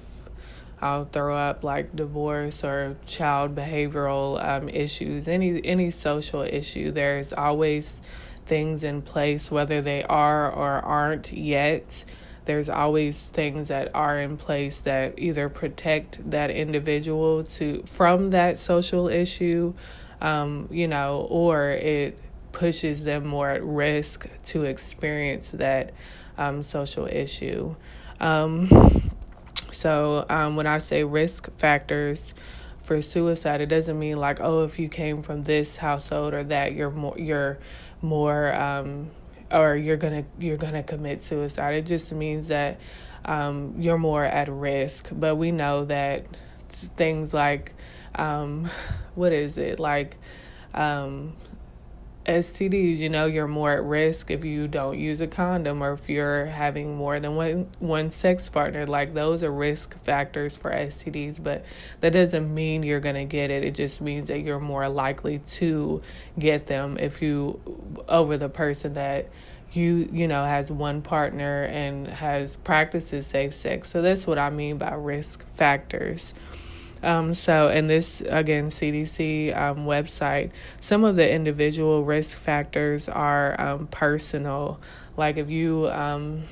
I'll 0.81 1.05
throw 1.05 1.37
up 1.37 1.63
like 1.63 1.95
divorce 1.95 2.65
or 2.65 2.97
child 3.07 3.55
behavioral 3.55 4.43
um, 4.43 4.69
issues, 4.69 5.29
any 5.29 5.65
any 5.65 5.91
social 5.91 6.43
issue, 6.43 6.91
there's 6.91 7.33
always 7.33 8.01
things 8.47 8.83
in 8.83 9.03
place, 9.03 9.51
whether 9.51 9.81
they 9.83 10.05
are 10.05 10.51
or 10.51 10.81
aren't 10.81 11.33
yet. 11.33 12.05
There's 12.45 12.69
always 12.69 13.25
things 13.25 13.69
that 13.69 13.95
are 13.95 14.19
in 14.19 14.37
place 14.37 14.81
that 14.81 15.19
either 15.19 15.49
protect 15.49 16.31
that 16.31 16.51
individual 16.51 17.45
to 17.45 17.83
from 17.85 18.31
that 18.31 18.59
social 18.59 19.09
issue, 19.09 19.75
um, 20.21 20.69
you 20.71 20.89
know, 20.89 21.27
or 21.31 21.71
it 21.71 22.19
pushes 22.53 23.05
them 23.05 23.27
more 23.27 23.51
at 23.51 23.63
risk 23.63 24.29
to 24.45 24.65
experience 24.65 25.51
that 25.53 25.93
um, 26.39 26.63
social 26.63 27.07
issue. 27.07 27.77
Um, 28.19 28.69
so 29.73 30.27
um, 30.29 30.57
when 30.57 30.67
I 30.67 30.79
say 30.79 31.05
risk 31.05 31.51
factors 31.59 32.35
for 32.83 33.01
suicide, 33.03 33.61
it 33.61 33.67
doesn't 33.67 33.99
mean 33.99 34.17
like 34.17 34.41
oh 34.41 34.65
if 34.65 34.79
you 34.79 34.89
came 34.89 35.23
from 35.23 35.45
this 35.45 35.77
household 35.77 36.35
or 36.35 36.45
that 36.45 36.73
you're 36.73 36.91
more 36.91 37.19
you're 37.19 37.59
more 38.03 38.55
um, 38.55 39.11
or 39.51 39.77
you're 39.77 39.97
gonna 39.97 40.25
you're 40.39 40.57
gonna 40.57 40.83
commit 40.83 41.23
suicide. 41.23 41.75
It 41.75 41.87
just 41.87 42.13
means 42.13 42.49
that 42.49 42.79
um, 43.25 43.75
you're 43.79 43.99
more 43.99 44.25
at 44.25 44.49
risk. 44.49 45.11
But 45.13 45.37
we 45.37 45.51
know 45.51 45.85
that 45.87 46.27
things 46.69 47.35
like 47.35 47.75
um, 48.15 48.69
what 49.15 49.33
is 49.33 49.59
it 49.59 49.79
like 49.79 50.17
um, 50.75 51.35
STDs, 52.27 52.99
you 52.99 53.09
know, 53.09 53.25
you're 53.25 53.49
more 53.49 53.73
at 53.73 53.83
risk 53.83 54.31
if 54.31 54.45
you 54.45 54.69
don't 54.69 54.99
use 54.99 55.23
a 55.23 55.27
condom 55.27 55.83
or 55.83 55.95
if 55.95 56.09
you're 56.09 56.47
having 56.47 56.95
more 56.97 57.19
than 57.19 57.35
one 57.35 57.69
one 57.79 58.11
sex 58.11 58.49
partner. 58.49 58.87
Like 58.87 59.15
those 59.15 59.43
are 59.43 59.51
risk 59.51 59.99
factors 60.05 60.55
for 60.55 60.71
STDs, 60.71 61.43
but 61.43 61.65
that 62.01 62.13
doesn't 62.13 62.53
mean 62.53 62.83
you're 62.83 63.01
going 63.01 63.15
to 63.15 63.25
get 63.25 63.51
it. 63.51 63.65
It 63.65 63.75
just 63.75 64.03
means 64.03 64.29
that 64.29 64.41
you're 64.41 64.61
more 64.61 64.89
likely 64.89 65.39
to 65.39 66.03
get 66.39 66.67
them 66.67 66.99
if 66.99 67.23
you 67.23 67.59
over 68.07 68.37
the 68.37 68.51
person 68.51 68.95
that 68.95 69.29
you 69.73 70.09
you 70.13 70.27
know 70.27 70.45
has 70.45 70.71
one 70.71 71.01
partner 71.01 71.63
and 71.65 72.07
has 72.07 72.57
practices 72.57 73.27
safe 73.27 73.55
sex. 73.55 73.89
So 73.89 74.03
that's 74.03 74.27
what 74.27 74.39
I 74.39 74.51
mean 74.51 74.77
by 74.77 74.93
risk 74.93 75.47
factors. 75.55 76.35
Um, 77.03 77.33
so, 77.35 77.69
in 77.69 77.87
this 77.87 78.21
again 78.21 78.69
CDC 78.69 79.57
um, 79.57 79.87
website, 79.87 80.51
some 80.81 81.05
of 81.05 81.17
the 81.17 81.31
individual 81.31 82.05
risk 82.05 82.39
factors 82.39 83.09
are 83.09 83.59
um, 83.61 83.87
personal. 83.87 84.81
Like 85.17 85.39
if 85.39 85.49
you 85.49 85.89
um, 85.89 86.45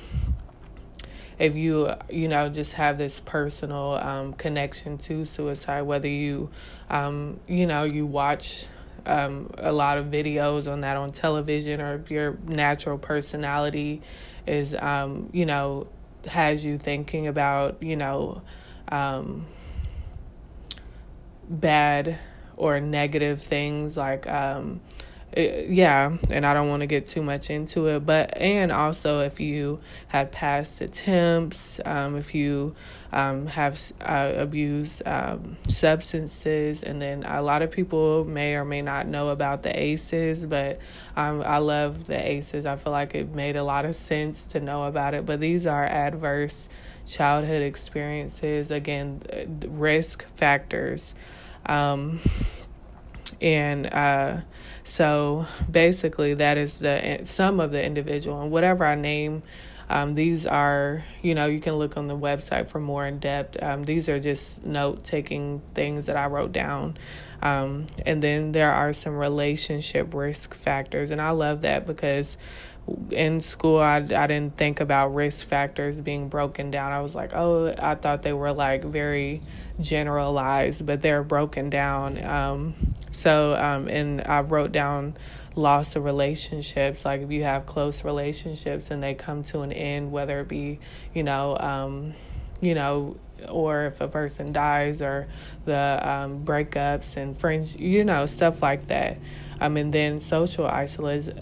if 1.38 1.54
you 1.54 1.92
you 2.10 2.28
know 2.28 2.48
just 2.48 2.74
have 2.74 2.98
this 2.98 3.20
personal 3.20 3.98
um, 4.00 4.32
connection 4.32 4.98
to 4.98 5.24
suicide, 5.24 5.82
whether 5.82 6.08
you 6.08 6.50
um, 6.90 7.38
you 7.46 7.66
know 7.66 7.84
you 7.84 8.06
watch 8.06 8.66
um, 9.06 9.50
a 9.58 9.72
lot 9.72 9.98
of 9.98 10.06
videos 10.06 10.70
on 10.70 10.80
that 10.80 10.96
on 10.96 11.10
television, 11.10 11.80
or 11.80 12.02
your 12.08 12.38
natural 12.46 12.98
personality 12.98 14.02
is 14.46 14.74
um, 14.74 15.28
you 15.32 15.46
know 15.46 15.86
has 16.26 16.64
you 16.64 16.78
thinking 16.78 17.26
about 17.26 17.82
you 17.82 17.96
know 17.96 18.42
um, 18.88 19.46
bad 21.48 22.18
or 22.56 22.80
negative 22.80 23.40
things 23.40 23.96
like 23.96 24.26
um 24.26 24.80
it, 25.32 25.68
yeah 25.68 26.16
and 26.30 26.46
i 26.46 26.54
don't 26.54 26.68
want 26.68 26.80
to 26.80 26.86
get 26.86 27.06
too 27.06 27.22
much 27.22 27.50
into 27.50 27.86
it 27.86 28.00
but 28.04 28.36
and 28.36 28.72
also 28.72 29.20
if 29.20 29.40
you 29.40 29.78
had 30.08 30.32
past 30.32 30.80
attempts 30.80 31.80
um, 31.84 32.16
if 32.16 32.34
you 32.34 32.74
um, 33.12 33.46
have 33.46 33.80
uh, 34.02 34.32
abused 34.36 35.02
um, 35.06 35.56
substances 35.68 36.82
and 36.82 37.00
then 37.00 37.24
a 37.24 37.40
lot 37.40 37.62
of 37.62 37.70
people 37.70 38.24
may 38.24 38.54
or 38.54 38.64
may 38.64 38.82
not 38.82 39.06
know 39.06 39.28
about 39.28 39.62
the 39.62 39.78
aces 39.78 40.44
but 40.44 40.80
um, 41.16 41.42
i 41.42 41.58
love 41.58 42.06
the 42.06 42.26
aces 42.26 42.64
i 42.66 42.76
feel 42.76 42.92
like 42.92 43.14
it 43.14 43.34
made 43.34 43.56
a 43.56 43.62
lot 43.62 43.84
of 43.84 43.94
sense 43.94 44.46
to 44.46 44.60
know 44.60 44.84
about 44.84 45.14
it 45.14 45.24
but 45.24 45.40
these 45.40 45.66
are 45.66 45.84
adverse 45.84 46.68
childhood 47.08 47.62
experiences. 47.62 48.70
Again 48.70 49.22
risk 49.66 50.26
factors 50.36 51.14
um, 51.68 52.20
and 53.40 53.86
uh, 53.86 54.38
so 54.84 55.46
basically, 55.70 56.34
that 56.34 56.58
is 56.58 56.74
the 56.74 57.20
some 57.24 57.60
of 57.60 57.72
the 57.72 57.84
individual 57.84 58.42
and 58.42 58.50
whatever 58.50 58.84
I 58.84 58.94
name. 58.94 59.42
Um, 59.90 60.12
these 60.12 60.44
are, 60.44 61.02
you 61.22 61.34
know, 61.34 61.46
you 61.46 61.60
can 61.60 61.74
look 61.74 61.96
on 61.96 62.08
the 62.08 62.16
website 62.16 62.68
for 62.68 62.78
more 62.78 63.06
in 63.06 63.20
depth. 63.20 63.62
Um, 63.62 63.82
these 63.84 64.10
are 64.10 64.20
just 64.20 64.66
note 64.66 65.02
taking 65.02 65.62
things 65.72 66.06
that 66.06 66.16
I 66.16 66.26
wrote 66.26 66.52
down. 66.52 66.98
Um, 67.40 67.86
and 68.04 68.22
then 68.22 68.52
there 68.52 68.70
are 68.70 68.92
some 68.92 69.16
relationship 69.16 70.12
risk 70.12 70.54
factors. 70.54 71.10
And 71.10 71.22
I 71.22 71.30
love 71.30 71.62
that 71.62 71.86
because 71.86 72.36
in 73.10 73.40
school 73.40 73.78
I, 73.78 73.96
I 73.96 74.26
didn't 74.26 74.56
think 74.56 74.80
about 74.80 75.14
risk 75.14 75.46
factors 75.46 76.00
being 76.00 76.30
broken 76.30 76.70
down 76.70 76.90
i 76.90 77.02
was 77.02 77.14
like 77.14 77.32
oh 77.34 77.74
i 77.78 77.94
thought 77.94 78.22
they 78.22 78.32
were 78.32 78.52
like 78.52 78.82
very 78.82 79.42
generalized 79.80 80.84
but 80.84 81.00
they're 81.02 81.22
broken 81.22 81.70
down 81.70 82.22
um, 82.24 82.74
so 83.12 83.54
um, 83.54 83.88
and 83.88 84.22
i 84.22 84.40
wrote 84.40 84.72
down 84.72 85.16
loss 85.54 85.96
of 85.96 86.04
relationships 86.04 87.04
like 87.04 87.20
if 87.20 87.30
you 87.30 87.42
have 87.44 87.66
close 87.66 88.04
relationships 88.04 88.90
and 88.90 89.02
they 89.02 89.14
come 89.14 89.42
to 89.42 89.60
an 89.60 89.72
end 89.72 90.12
whether 90.12 90.40
it 90.40 90.48
be 90.48 90.78
you 91.14 91.22
know 91.22 91.56
um, 91.58 92.14
you 92.60 92.74
know 92.74 93.16
or 93.48 93.86
if 93.86 94.00
a 94.00 94.08
person 94.08 94.52
dies 94.52 95.00
or 95.00 95.28
the 95.64 96.00
um, 96.02 96.44
breakups 96.44 97.16
and 97.16 97.38
friends 97.38 97.76
you 97.76 98.04
know 98.04 98.26
stuff 98.26 98.62
like 98.62 98.86
that 98.88 99.16
um, 99.60 99.76
and 99.76 99.92
then 99.92 100.20
social 100.20 100.66
isolation, 100.66 101.38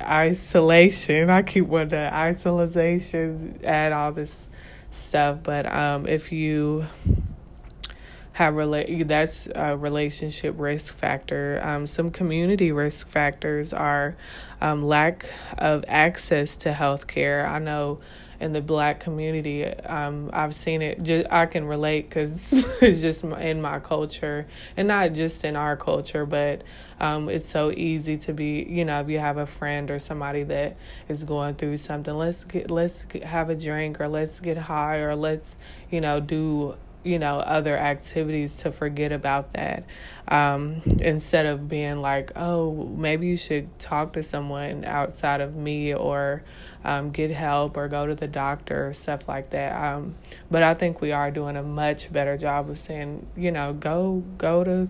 isolation. 0.00 1.30
I 1.30 1.42
keep 1.42 1.66
wanting 1.66 1.90
to 1.90 2.14
isolation, 2.14 3.60
add 3.64 3.92
all 3.92 4.12
this 4.12 4.48
stuff. 4.90 5.38
But 5.42 5.70
um, 5.72 6.06
if 6.06 6.32
you 6.32 6.84
have 8.38 8.54
relate, 8.54 9.08
that's 9.08 9.48
a 9.52 9.76
relationship 9.76 10.54
risk 10.58 10.96
factor. 10.96 11.60
Um, 11.60 11.88
some 11.88 12.12
community 12.12 12.70
risk 12.70 13.08
factors 13.08 13.72
are 13.72 14.16
um, 14.60 14.84
lack 14.84 15.26
of 15.58 15.84
access 15.88 16.56
to 16.58 16.72
health 16.72 17.08
care. 17.08 17.44
I 17.44 17.58
know 17.58 17.98
in 18.38 18.52
the 18.52 18.60
black 18.60 19.00
community. 19.00 19.64
Um, 19.64 20.30
I've 20.32 20.54
seen 20.54 20.82
it. 20.82 21.02
Just 21.02 21.26
I 21.32 21.46
can 21.46 21.66
relate 21.66 22.08
because 22.08 22.52
it's 22.80 23.00
just 23.00 23.24
in 23.24 23.60
my 23.60 23.80
culture, 23.80 24.46
and 24.76 24.86
not 24.86 25.14
just 25.14 25.42
in 25.42 25.56
our 25.56 25.76
culture, 25.76 26.24
but 26.24 26.62
um, 27.00 27.28
it's 27.28 27.48
so 27.48 27.72
easy 27.72 28.18
to 28.18 28.32
be. 28.32 28.62
You 28.62 28.84
know, 28.84 29.00
if 29.00 29.08
you 29.08 29.18
have 29.18 29.38
a 29.38 29.46
friend 29.46 29.90
or 29.90 29.98
somebody 29.98 30.44
that 30.44 30.76
is 31.08 31.24
going 31.24 31.56
through 31.56 31.78
something, 31.78 32.14
let's 32.14 32.44
get 32.44 32.70
let's 32.70 33.04
have 33.24 33.50
a 33.50 33.56
drink 33.56 34.00
or 34.00 34.06
let's 34.06 34.38
get 34.38 34.56
high 34.56 34.98
or 34.98 35.16
let's 35.16 35.56
you 35.90 36.00
know 36.00 36.20
do 36.20 36.76
you 37.04 37.18
know 37.18 37.38
other 37.38 37.76
activities 37.76 38.58
to 38.58 38.72
forget 38.72 39.12
about 39.12 39.52
that 39.52 39.84
um, 40.28 40.82
instead 41.00 41.46
of 41.46 41.68
being 41.68 41.98
like 41.98 42.32
oh 42.36 42.72
maybe 42.96 43.26
you 43.26 43.36
should 43.36 43.78
talk 43.78 44.12
to 44.12 44.22
someone 44.22 44.84
outside 44.84 45.40
of 45.40 45.54
me 45.56 45.94
or 45.94 46.42
um, 46.84 47.10
get 47.10 47.30
help 47.30 47.76
or 47.76 47.88
go 47.88 48.06
to 48.06 48.14
the 48.14 48.28
doctor 48.28 48.88
or 48.88 48.92
stuff 48.92 49.28
like 49.28 49.50
that. 49.50 49.74
Um, 49.74 50.14
but 50.50 50.62
i 50.62 50.74
think 50.74 51.00
we 51.00 51.12
are 51.12 51.30
doing 51.30 51.56
a 51.56 51.62
much 51.62 52.12
better 52.12 52.36
job 52.36 52.70
of 52.70 52.78
saying 52.78 53.26
you 53.36 53.50
know 53.50 53.72
go 53.72 54.22
go 54.36 54.64
to 54.64 54.88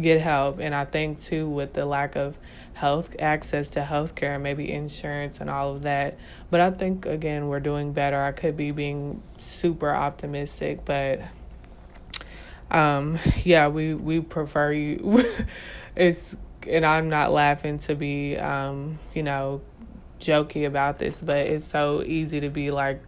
get 0.00 0.20
help. 0.20 0.58
And 0.58 0.74
i 0.74 0.84
think 0.84 1.18
too 1.18 1.48
with 1.48 1.72
the 1.72 1.86
lack 1.86 2.16
of 2.16 2.38
health 2.74 3.14
access 3.18 3.70
to 3.70 3.82
health 3.84 4.14
care 4.14 4.34
and 4.34 4.42
maybe 4.42 4.70
insurance 4.70 5.40
and 5.40 5.48
all 5.50 5.74
of 5.74 5.82
that. 5.82 6.18
But 6.50 6.60
i 6.60 6.70
think 6.70 7.06
again 7.06 7.48
we're 7.48 7.60
doing 7.60 7.92
better. 7.92 8.20
I 8.20 8.32
could 8.32 8.56
be 8.56 8.70
being 8.70 9.22
super 9.38 9.90
optimistic 9.90 10.84
but 10.84 11.20
um 12.70 13.18
yeah 13.42 13.68
we 13.68 13.94
we 13.94 14.20
prefer 14.20 14.72
you. 14.72 15.24
It's 15.96 16.36
and 16.68 16.86
i'm 16.86 17.08
not 17.08 17.32
laughing 17.32 17.78
to 17.78 17.96
be 17.96 18.36
um 18.36 18.98
you 19.12 19.22
know 19.22 19.60
jokey 20.20 20.66
about 20.66 20.98
this, 20.98 21.20
but 21.20 21.38
it's 21.38 21.64
so 21.64 22.02
easy 22.02 22.40
to 22.40 22.50
be 22.50 22.70
like 22.70 23.02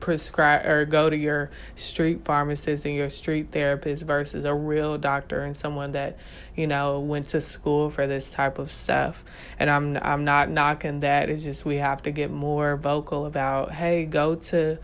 prescribe 0.00 0.66
or 0.66 0.84
go 0.84 1.08
to 1.08 1.16
your 1.16 1.50
street 1.76 2.24
pharmacist 2.24 2.84
and 2.84 2.94
your 2.94 3.08
street 3.08 3.48
therapist 3.52 4.02
versus 4.04 4.44
a 4.44 4.54
real 4.54 4.98
doctor 4.98 5.42
and 5.42 5.56
someone 5.56 5.92
that 5.92 6.16
you 6.56 6.66
know 6.66 7.00
went 7.00 7.26
to 7.26 7.40
school 7.40 7.90
for 7.90 8.06
this 8.06 8.30
type 8.32 8.58
of 8.58 8.70
stuff. 8.70 9.24
And 9.58 9.70
i'm 9.70 9.98
i'm 10.02 10.24
not 10.24 10.50
knocking 10.50 11.00
that. 11.00 11.30
It's 11.30 11.44
just 11.44 11.64
we 11.64 11.76
have 11.76 12.02
to 12.02 12.10
get 12.10 12.30
more 12.30 12.76
vocal 12.76 13.26
about 13.26 13.72
hey 13.72 14.04
go 14.04 14.34
to 14.36 14.78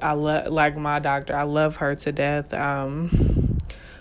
i 0.00 0.12
love 0.12 0.48
like 0.52 0.76
my 0.76 0.98
doctor 0.98 1.36
i 1.36 1.42
love 1.42 1.76
her 1.76 1.94
to 1.94 2.12
death. 2.12 2.54
Um 2.54 3.58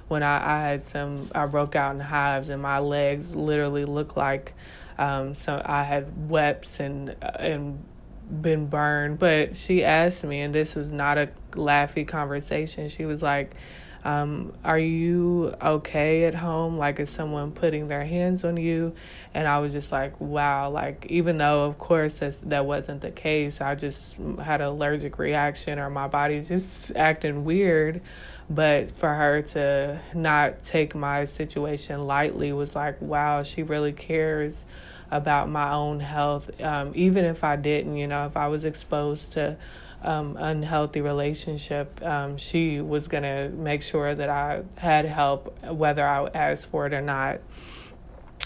when 0.07 0.23
I, 0.23 0.57
I 0.57 0.61
had 0.61 0.81
some 0.81 1.29
i 1.33 1.45
broke 1.45 1.75
out 1.75 1.95
in 1.95 2.01
hives 2.01 2.49
and 2.49 2.61
my 2.61 2.79
legs 2.79 3.35
literally 3.35 3.85
looked 3.85 4.17
like 4.17 4.53
um, 5.01 5.33
so 5.33 5.59
I 5.65 5.81
had 5.81 6.29
webs 6.29 6.79
and 6.79 7.15
and 7.39 7.83
been 8.29 8.67
burned. 8.67 9.19
But 9.19 9.55
she 9.55 9.83
asked 9.83 10.23
me, 10.23 10.41
and 10.41 10.53
this 10.53 10.75
was 10.75 10.91
not 10.91 11.17
a 11.17 11.29
laughy 11.51 12.07
conversation. 12.07 12.87
She 12.87 13.05
was 13.05 13.21
like, 13.21 13.55
um, 14.03 14.53
Are 14.63 14.79
you 14.79 15.53
okay 15.61 16.23
at 16.25 16.35
home? 16.35 16.77
Like, 16.77 16.99
is 16.99 17.09
someone 17.09 17.51
putting 17.51 17.87
their 17.87 18.03
hands 18.03 18.43
on 18.43 18.57
you? 18.57 18.93
And 19.33 19.47
I 19.47 19.59
was 19.59 19.71
just 19.73 19.91
like, 19.91 20.19
Wow. 20.19 20.69
Like, 20.69 21.05
even 21.09 21.37
though, 21.37 21.65
of 21.65 21.77
course, 21.77 22.19
that's, 22.19 22.39
that 22.39 22.65
wasn't 22.65 23.01
the 23.01 23.11
case, 23.11 23.61
I 23.61 23.75
just 23.75 24.17
had 24.41 24.61
an 24.61 24.67
allergic 24.67 25.19
reaction 25.19 25.79
or 25.79 25.89
my 25.89 26.07
body 26.07 26.41
just 26.41 26.95
acting 26.95 27.43
weird. 27.43 28.01
But 28.49 28.91
for 28.91 29.13
her 29.13 29.41
to 29.41 30.01
not 30.13 30.61
take 30.61 30.93
my 30.93 31.25
situation 31.25 32.05
lightly 32.05 32.53
was 32.53 32.75
like, 32.75 32.99
Wow, 33.01 33.43
she 33.43 33.63
really 33.63 33.93
cares 33.93 34.65
about 35.11 35.49
my 35.49 35.73
own 35.73 35.99
health, 35.99 36.49
um, 36.61 36.93
even 36.95 37.25
if 37.25 37.43
I 37.43 37.57
didn't, 37.57 37.97
you 37.97 38.07
know, 38.07 38.25
if 38.25 38.37
I 38.37 38.47
was 38.47 38.65
exposed 38.65 39.33
to 39.33 39.57
um, 40.01 40.37
unhealthy 40.39 41.01
relationship, 41.01 42.01
um, 42.03 42.37
she 42.37 42.81
was 42.81 43.07
gonna 43.07 43.49
make 43.49 43.81
sure 43.81 44.15
that 44.15 44.29
I 44.29 44.63
had 44.77 45.05
help, 45.05 45.61
whether 45.65 46.07
I 46.07 46.27
asked 46.33 46.69
for 46.69 46.87
it 46.87 46.93
or 46.93 47.01
not. 47.01 47.39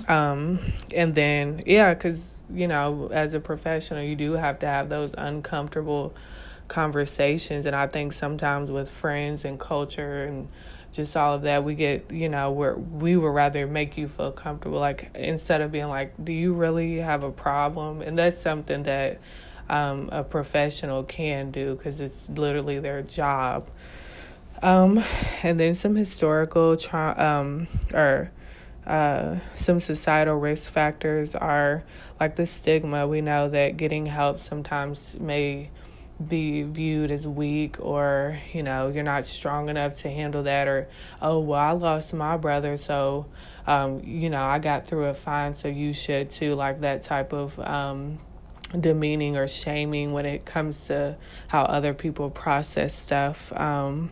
Um, 0.07 0.60
and 0.93 1.15
then, 1.15 1.62
yeah, 1.65 1.93
because 1.93 2.39
you 2.50 2.67
know, 2.67 3.10
as 3.12 3.34
a 3.34 3.39
professional, 3.39 4.03
you 4.03 4.15
do 4.15 4.34
have 4.34 4.60
to 4.60 4.67
have 4.67 4.89
those 4.89 5.13
uncomfortable 5.17 6.13
conversations, 6.67 7.65
and 7.65 7.75
I 7.75 7.88
think 7.88 8.13
sometimes 8.13 8.72
with 8.72 8.89
friends 8.89 9.45
and 9.45 9.60
culture 9.60 10.24
and 10.24 10.48
just 10.91 11.17
all 11.17 11.34
of 11.34 11.41
that 11.41 11.65
we 11.65 11.75
get 11.75 12.10
you 12.10 12.29
know 12.29 12.51
where 12.51 12.75
we 12.75 13.17
would 13.17 13.27
rather 13.27 13.67
make 13.67 13.98
you 13.98 14.07
feel 14.07 14.31
comfortable 14.31 14.79
like 14.79 15.12
instead 15.13 15.60
of 15.60 15.69
being 15.69 15.89
like 15.89 16.13
do 16.24 16.31
you 16.31 16.53
really 16.53 16.98
have 16.98 17.24
a 17.24 17.31
problem? 17.31 18.01
And 18.01 18.17
that's 18.17 18.41
something 18.41 18.84
that 18.84 19.19
um, 19.69 20.10
a 20.12 20.24
professional 20.24 21.03
can 21.03 21.51
do 21.51 21.75
because 21.75 22.00
it's 22.00 22.29
literally 22.29 22.79
their 22.79 23.01
job. 23.01 23.67
Um, 24.62 25.03
and 25.43 25.60
then 25.60 25.75
some 25.75 25.95
historical 25.95 26.77
tra- 26.77 27.15
um, 27.17 27.67
or 27.93 28.31
uh, 28.88 29.38
some 29.55 29.79
societal 29.79 30.36
risk 30.36 30.72
factors 30.72 31.36
are 31.36 31.84
like 32.19 32.36
the 32.36 32.45
stigma. 32.45 33.07
We 33.07 33.22
know 33.22 33.50
that 33.50 33.77
getting 33.77 34.05
help 34.05 34.39
sometimes 34.39 35.19
may 35.19 35.72
be 36.27 36.63
viewed 36.63 37.12
as 37.12 37.27
weak 37.27 37.77
or 37.79 38.38
you 38.53 38.63
know 38.63 38.88
you're 38.88 39.03
not 39.03 39.25
strong 39.25 39.67
enough 39.67 39.95
to 39.95 40.10
handle 40.10 40.43
that 40.43 40.67
or 40.67 40.88
oh 41.22 41.39
well 41.39 41.60
i 41.60 41.72
lost 41.72 42.13
my 42.13 42.38
brother 42.38 42.77
so 42.77 43.25
um, 43.67 44.01
you 44.05 44.29
know 44.29 44.41
i 44.41 44.57
got 44.57 44.88
through 44.88 45.05
it 45.05 45.17
fine 45.17 45.53
so 45.53 45.67
you 45.67 45.91
should 45.91 46.29
too 46.29 46.55
like 46.55 46.81
that 46.81 47.01
type 47.01 47.34
of 47.34 47.60
um, 47.60 48.17
demeaning 48.79 49.36
or 49.36 49.48
shaming 49.48 50.13
when 50.13 50.25
it 50.25 50.45
comes 50.45 50.86
to 50.86 51.17
how 51.50 51.63
other 51.63 51.93
people 51.93 52.29
process 52.29 52.95
stuff 52.95 53.51
um, 53.53 54.10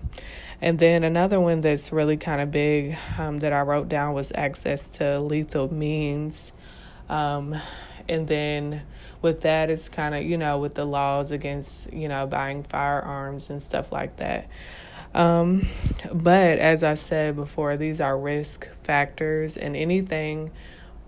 and 0.60 0.80
then 0.80 1.06
another 1.06 1.40
one 1.40 1.62
that's 1.62 1.94
really 1.94 2.18
kind 2.18 2.42
of 2.42 2.52
big 2.52 2.98
um, 3.18 3.40
that 3.40 3.54
i 3.54 3.62
wrote 3.62 3.88
down 3.88 4.14
was 4.14 4.30
access 4.36 4.90
to 4.90 5.22
lethal 5.22 5.74
means 5.74 6.52
um, 7.14 7.56
and 8.10 8.28
then 8.28 8.82
with 9.22 9.42
that, 9.42 9.70
it's 9.70 9.88
kind 9.88 10.16
of, 10.16 10.24
you 10.24 10.36
know, 10.36 10.58
with 10.58 10.74
the 10.74 10.84
laws 10.84 11.32
against, 11.32 11.94
you 11.94 12.08
know, 12.08 12.26
buying 12.26 12.64
firearms 12.64 13.52
and 13.52 13.62
stuff 13.62 13.92
like 13.92 14.18
that. 14.18 14.50
Um, 15.14 15.68
but 16.12 16.58
as 16.58 16.84
I 16.84 16.96
said 16.96 17.36
before, 17.36 17.78
these 17.78 18.02
are 18.02 18.18
risk 18.18 18.68
factors, 18.84 19.58
and 19.58 19.78
anything 19.78 20.50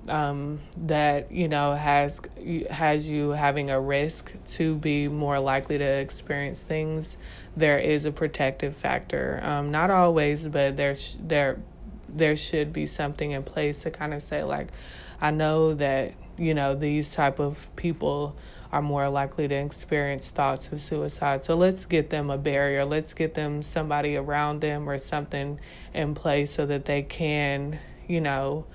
um, 0.08 0.60
that 0.78 1.32
you 1.32 1.48
know 1.48 1.74
has 1.74 2.22
has 2.70 3.10
you 3.10 3.32
having 3.32 3.72
a 3.72 3.82
risk 3.82 4.32
to 4.50 4.76
be 4.76 5.08
more 5.08 5.40
likely 5.40 5.80
to 5.80 5.84
experience 5.84 6.62
things, 6.62 7.18
there 7.58 7.80
is 7.80 8.06
a 8.06 8.12
protective 8.12 8.78
factor. 8.78 9.40
Um, 9.44 9.72
not 9.72 9.90
always, 9.90 10.46
but 10.48 10.78
there's 10.78 11.18
there 11.20 11.58
there 12.08 12.36
should 12.36 12.72
be 12.72 12.86
something 12.86 13.32
in 13.32 13.42
place 13.42 13.82
to 13.82 13.90
kind 13.90 14.14
of 14.14 14.22
say 14.22 14.44
like, 14.44 14.68
I 15.22 15.32
know 15.32 15.74
that 15.76 16.14
you 16.38 16.54
know 16.54 16.76
these 16.76 17.14
type 17.14 17.40
of 17.40 17.74
people 17.76 18.36
are 18.72 18.82
more 18.82 19.08
likely 19.08 19.48
to 19.48 19.56
experience 19.56 20.32
thoughts 20.32 20.72
of 20.72 20.82
suicide. 20.82 21.46
So 21.46 21.56
let's 21.56 21.86
get 21.86 22.10
them 22.10 22.30
a 22.30 22.38
barrier. 22.38 22.84
Let's 22.84 23.14
get 23.14 23.34
them 23.34 23.62
somebody 23.62 24.18
around 24.18 24.60
them 24.60 24.90
or 24.90 24.98
something 24.98 25.60
in 25.94 26.14
place 26.14 26.54
so 26.54 26.66
that 26.66 26.86
they 26.86 27.02
can 27.02 27.80
you 28.08 28.22
know 28.22 28.66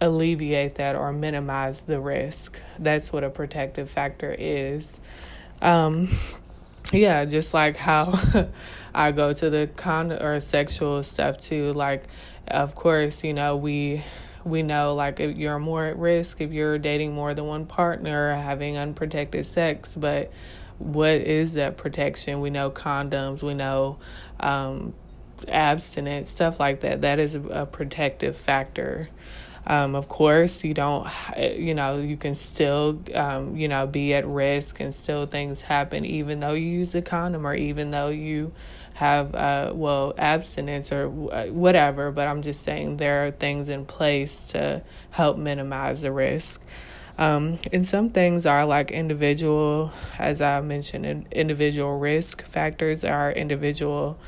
alleviate 0.00 0.76
that 0.76 0.96
or 0.96 1.12
minimize 1.12 1.80
the 1.82 2.00
risk. 2.00 2.60
That's 2.78 3.12
what 3.12 3.24
a 3.24 3.30
protective 3.30 3.90
factor 3.90 4.34
is. 4.38 5.00
Um 5.60 6.08
yeah 6.92 7.24
just 7.24 7.54
like 7.54 7.76
how 7.76 8.18
i 8.94 9.12
go 9.12 9.32
to 9.32 9.48
the 9.48 9.66
con 9.76 10.12
or 10.12 10.40
sexual 10.40 11.02
stuff 11.02 11.38
too. 11.38 11.72
Like 11.72 12.04
of 12.48 12.74
course 12.74 13.24
you 13.24 13.32
know 13.32 13.56
we 13.56 14.02
we 14.44 14.62
know 14.62 14.94
like 14.94 15.20
if 15.20 15.36
you're 15.36 15.58
more 15.58 15.86
at 15.86 15.98
risk 15.98 16.40
if 16.40 16.52
you're 16.52 16.78
dating 16.78 17.12
more 17.12 17.34
than 17.34 17.46
one 17.46 17.66
partner 17.66 18.34
having 18.34 18.76
unprotected 18.76 19.46
sex 19.46 19.94
but 19.94 20.32
what 20.82 21.20
is 21.20 21.52
that 21.54 21.76
protection? 21.76 22.40
We 22.40 22.50
know 22.50 22.70
condoms 22.70 23.42
we 23.42 23.54
know 23.54 23.98
um, 24.40 24.94
abstinence 25.48 26.30
stuff 26.30 26.58
like 26.60 26.80
that. 26.80 27.02
That 27.02 27.18
is 27.18 27.34
a, 27.34 27.42
a 27.42 27.66
protective 27.66 28.36
factor. 28.36 29.08
Um, 29.64 29.94
of 29.94 30.08
course, 30.08 30.64
you 30.64 30.74
don't, 30.74 31.06
you 31.38 31.72
know, 31.74 31.98
you 31.98 32.16
can 32.16 32.34
still, 32.34 33.00
um, 33.14 33.56
you 33.56 33.68
know, 33.68 33.86
be 33.86 34.12
at 34.12 34.26
risk 34.26 34.80
and 34.80 34.92
still 34.92 35.24
things 35.26 35.62
happen 35.62 36.04
even 36.04 36.40
though 36.40 36.54
you 36.54 36.68
use 36.68 36.96
a 36.96 37.02
condom 37.02 37.46
or 37.46 37.54
even 37.54 37.92
though 37.92 38.08
you 38.08 38.52
have, 38.94 39.34
uh, 39.34 39.72
well, 39.74 40.14
abstinence 40.18 40.92
or 40.92 41.08
whatever. 41.08 42.10
But 42.10 42.28
I'm 42.28 42.42
just 42.42 42.62
saying 42.62 42.98
there 42.98 43.26
are 43.26 43.30
things 43.30 43.68
in 43.68 43.84
place 43.84 44.48
to 44.48 44.82
help 45.10 45.36
minimize 45.36 46.02
the 46.02 46.12
risk. 46.12 46.60
Um, 47.18 47.58
and 47.72 47.86
some 47.86 48.10
things 48.10 48.46
are 48.46 48.64
like 48.64 48.90
individual, 48.90 49.92
as 50.18 50.40
I 50.40 50.60
mentioned, 50.60 51.28
individual 51.30 51.98
risk 51.98 52.42
factors 52.44 53.04
are 53.04 53.30
individual 53.30 54.18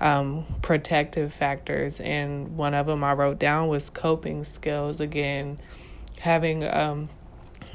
um, 0.00 0.46
protective 0.62 1.32
factors, 1.32 2.00
and 2.00 2.56
one 2.56 2.74
of 2.74 2.86
them 2.86 3.02
I 3.02 3.14
wrote 3.14 3.38
down 3.38 3.68
was 3.68 3.90
coping 3.90 4.44
skills. 4.44 5.00
Again, 5.00 5.58
having 6.20 6.64
um, 6.64 7.08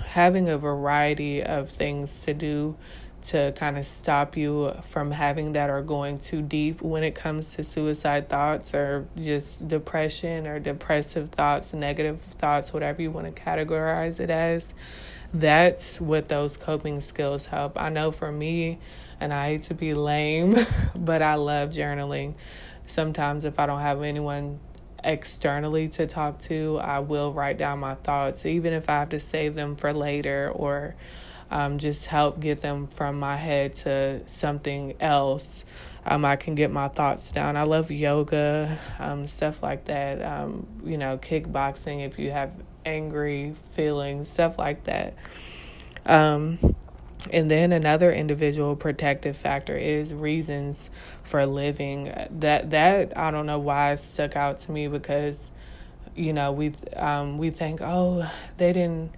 having 0.05 0.47
a 0.47 0.57
variety 0.57 1.43
of 1.43 1.69
things 1.69 2.23
to 2.23 2.33
do 2.33 2.77
to 3.23 3.53
kind 3.55 3.77
of 3.77 3.85
stop 3.85 4.35
you 4.35 4.73
from 4.83 5.11
having 5.11 5.53
that 5.53 5.69
or 5.69 5.81
going 5.81 6.19
too 6.19 6.41
deep 6.41 6.81
when 6.81 7.03
it 7.03 7.15
comes 7.15 7.55
to 7.55 7.63
suicide 7.63 8.29
thoughts 8.29 8.73
or 8.73 9.07
just 9.17 9.67
depression 9.67 10.47
or 10.47 10.59
depressive 10.59 11.29
thoughts, 11.31 11.73
negative 11.73 12.21
thoughts, 12.21 12.73
whatever 12.73 13.01
you 13.01 13.11
want 13.11 13.33
to 13.33 13.41
categorize 13.41 14.19
it 14.19 14.29
as. 14.29 14.73
That's 15.33 15.99
what 15.99 16.29
those 16.29 16.57
coping 16.57 16.99
skills 16.99 17.47
help. 17.47 17.79
I 17.79 17.89
know 17.89 18.11
for 18.11 18.31
me, 18.31 18.79
and 19.19 19.33
I 19.33 19.47
hate 19.47 19.63
to 19.63 19.73
be 19.73 19.93
lame, 19.93 20.57
but 20.95 21.21
I 21.21 21.35
love 21.35 21.69
journaling. 21.69 22.35
Sometimes, 22.85 23.45
if 23.45 23.59
I 23.59 23.65
don't 23.65 23.79
have 23.79 24.03
anyone 24.03 24.59
externally 25.03 25.87
to 25.89 26.07
talk 26.07 26.39
to, 26.39 26.79
I 26.79 26.99
will 26.99 27.33
write 27.33 27.57
down 27.57 27.79
my 27.79 27.95
thoughts, 27.95 28.45
even 28.45 28.73
if 28.73 28.89
I 28.89 28.99
have 28.99 29.09
to 29.09 29.19
save 29.19 29.55
them 29.55 29.75
for 29.75 29.93
later 29.93 30.51
or 30.53 30.95
um, 31.53 31.77
just 31.77 32.07
help 32.07 32.39
get 32.39 32.61
them 32.61 32.87
from 32.87 33.19
my 33.19 33.35
head 33.35 33.73
to 33.73 34.27
something 34.27 34.95
else. 34.99 35.65
Um, 36.03 36.25
I 36.25 36.35
can 36.35 36.55
get 36.55 36.71
my 36.71 36.87
thoughts 36.87 37.31
down. 37.31 37.57
I 37.57 37.61
love 37.61 37.91
yoga, 37.91 38.75
um, 38.97 39.27
stuff 39.27 39.61
like 39.61 39.85
that. 39.85 40.19
Um, 40.23 40.65
you 40.83 40.97
know, 40.97 41.19
kickboxing 41.19 42.07
if 42.07 42.17
you 42.17 42.31
have 42.31 42.51
angry 42.83 43.53
feelings, 43.73 44.29
stuff 44.29 44.57
like 44.57 44.85
that. 44.85 45.13
Um, 46.07 46.57
and 47.31 47.51
then 47.51 47.71
another 47.71 48.11
individual 48.11 48.75
protective 48.75 49.37
factor 49.37 49.77
is 49.77 50.11
reasons 50.11 50.89
for 51.21 51.45
living. 51.45 52.11
That 52.39 52.71
that 52.71 53.15
I 53.15 53.29
don't 53.29 53.45
know 53.45 53.59
why 53.59 53.93
stuck 53.95 54.35
out 54.35 54.57
to 54.59 54.71
me 54.71 54.87
because 54.87 55.51
you 56.15 56.33
know 56.33 56.51
we 56.51 56.73
um, 56.95 57.37
we 57.37 57.51
think 57.51 57.79
oh 57.83 58.27
they 58.57 58.73
didn't 58.73 59.11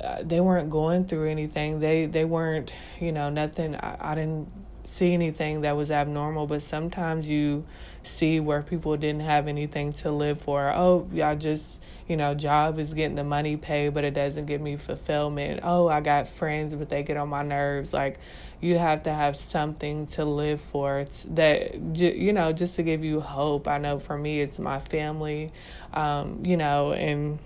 uh, 0.00 0.22
they 0.22 0.40
weren't 0.40 0.70
going 0.70 1.06
through 1.06 1.28
anything. 1.28 1.80
They 1.80 2.06
they 2.06 2.24
weren't, 2.24 2.72
you 3.00 3.12
know, 3.12 3.30
nothing. 3.30 3.74
I, 3.76 4.12
I 4.12 4.14
didn't 4.14 4.52
see 4.84 5.12
anything 5.12 5.60
that 5.62 5.76
was 5.76 5.90
abnormal. 5.90 6.46
But 6.46 6.62
sometimes 6.62 7.30
you 7.30 7.64
see 8.02 8.40
where 8.40 8.62
people 8.62 8.96
didn't 8.96 9.22
have 9.22 9.48
anything 9.48 9.92
to 9.92 10.10
live 10.10 10.40
for. 10.40 10.72
Oh, 10.74 11.08
I 11.22 11.34
just 11.34 11.80
you 12.08 12.16
know, 12.16 12.34
job 12.34 12.78
is 12.78 12.92
getting 12.94 13.14
the 13.14 13.24
money 13.24 13.56
paid, 13.56 13.94
but 13.94 14.04
it 14.04 14.12
doesn't 14.12 14.46
give 14.46 14.60
me 14.60 14.76
fulfillment. 14.76 15.60
Oh, 15.62 15.88
I 15.88 16.00
got 16.00 16.28
friends, 16.28 16.74
but 16.74 16.88
they 16.88 17.02
get 17.02 17.16
on 17.16 17.28
my 17.28 17.42
nerves. 17.42 17.92
Like, 17.92 18.18
you 18.60 18.76
have 18.76 19.04
to 19.04 19.12
have 19.12 19.36
something 19.36 20.06
to 20.08 20.24
live 20.24 20.60
for. 20.60 21.00
It's 21.00 21.24
that, 21.30 21.96
you 21.96 22.32
know, 22.32 22.52
just 22.52 22.76
to 22.76 22.82
give 22.82 23.04
you 23.04 23.20
hope. 23.20 23.68
I 23.68 23.78
know 23.78 23.98
for 23.98 24.18
me, 24.18 24.40
it's 24.40 24.58
my 24.58 24.80
family, 24.80 25.52
um, 25.94 26.44
you 26.44 26.56
know, 26.56 26.92
and 26.92 27.38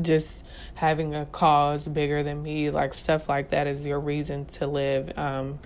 just 0.00 0.43
having 0.74 1.14
a 1.14 1.26
cause 1.26 1.86
bigger 1.86 2.22
than 2.22 2.42
me, 2.42 2.70
like 2.70 2.94
stuff 2.94 3.28
like 3.28 3.50
that 3.50 3.66
is 3.66 3.86
your 3.86 4.00
reason 4.00 4.44
to 4.46 4.66
live. 4.66 5.16
Um, 5.16 5.60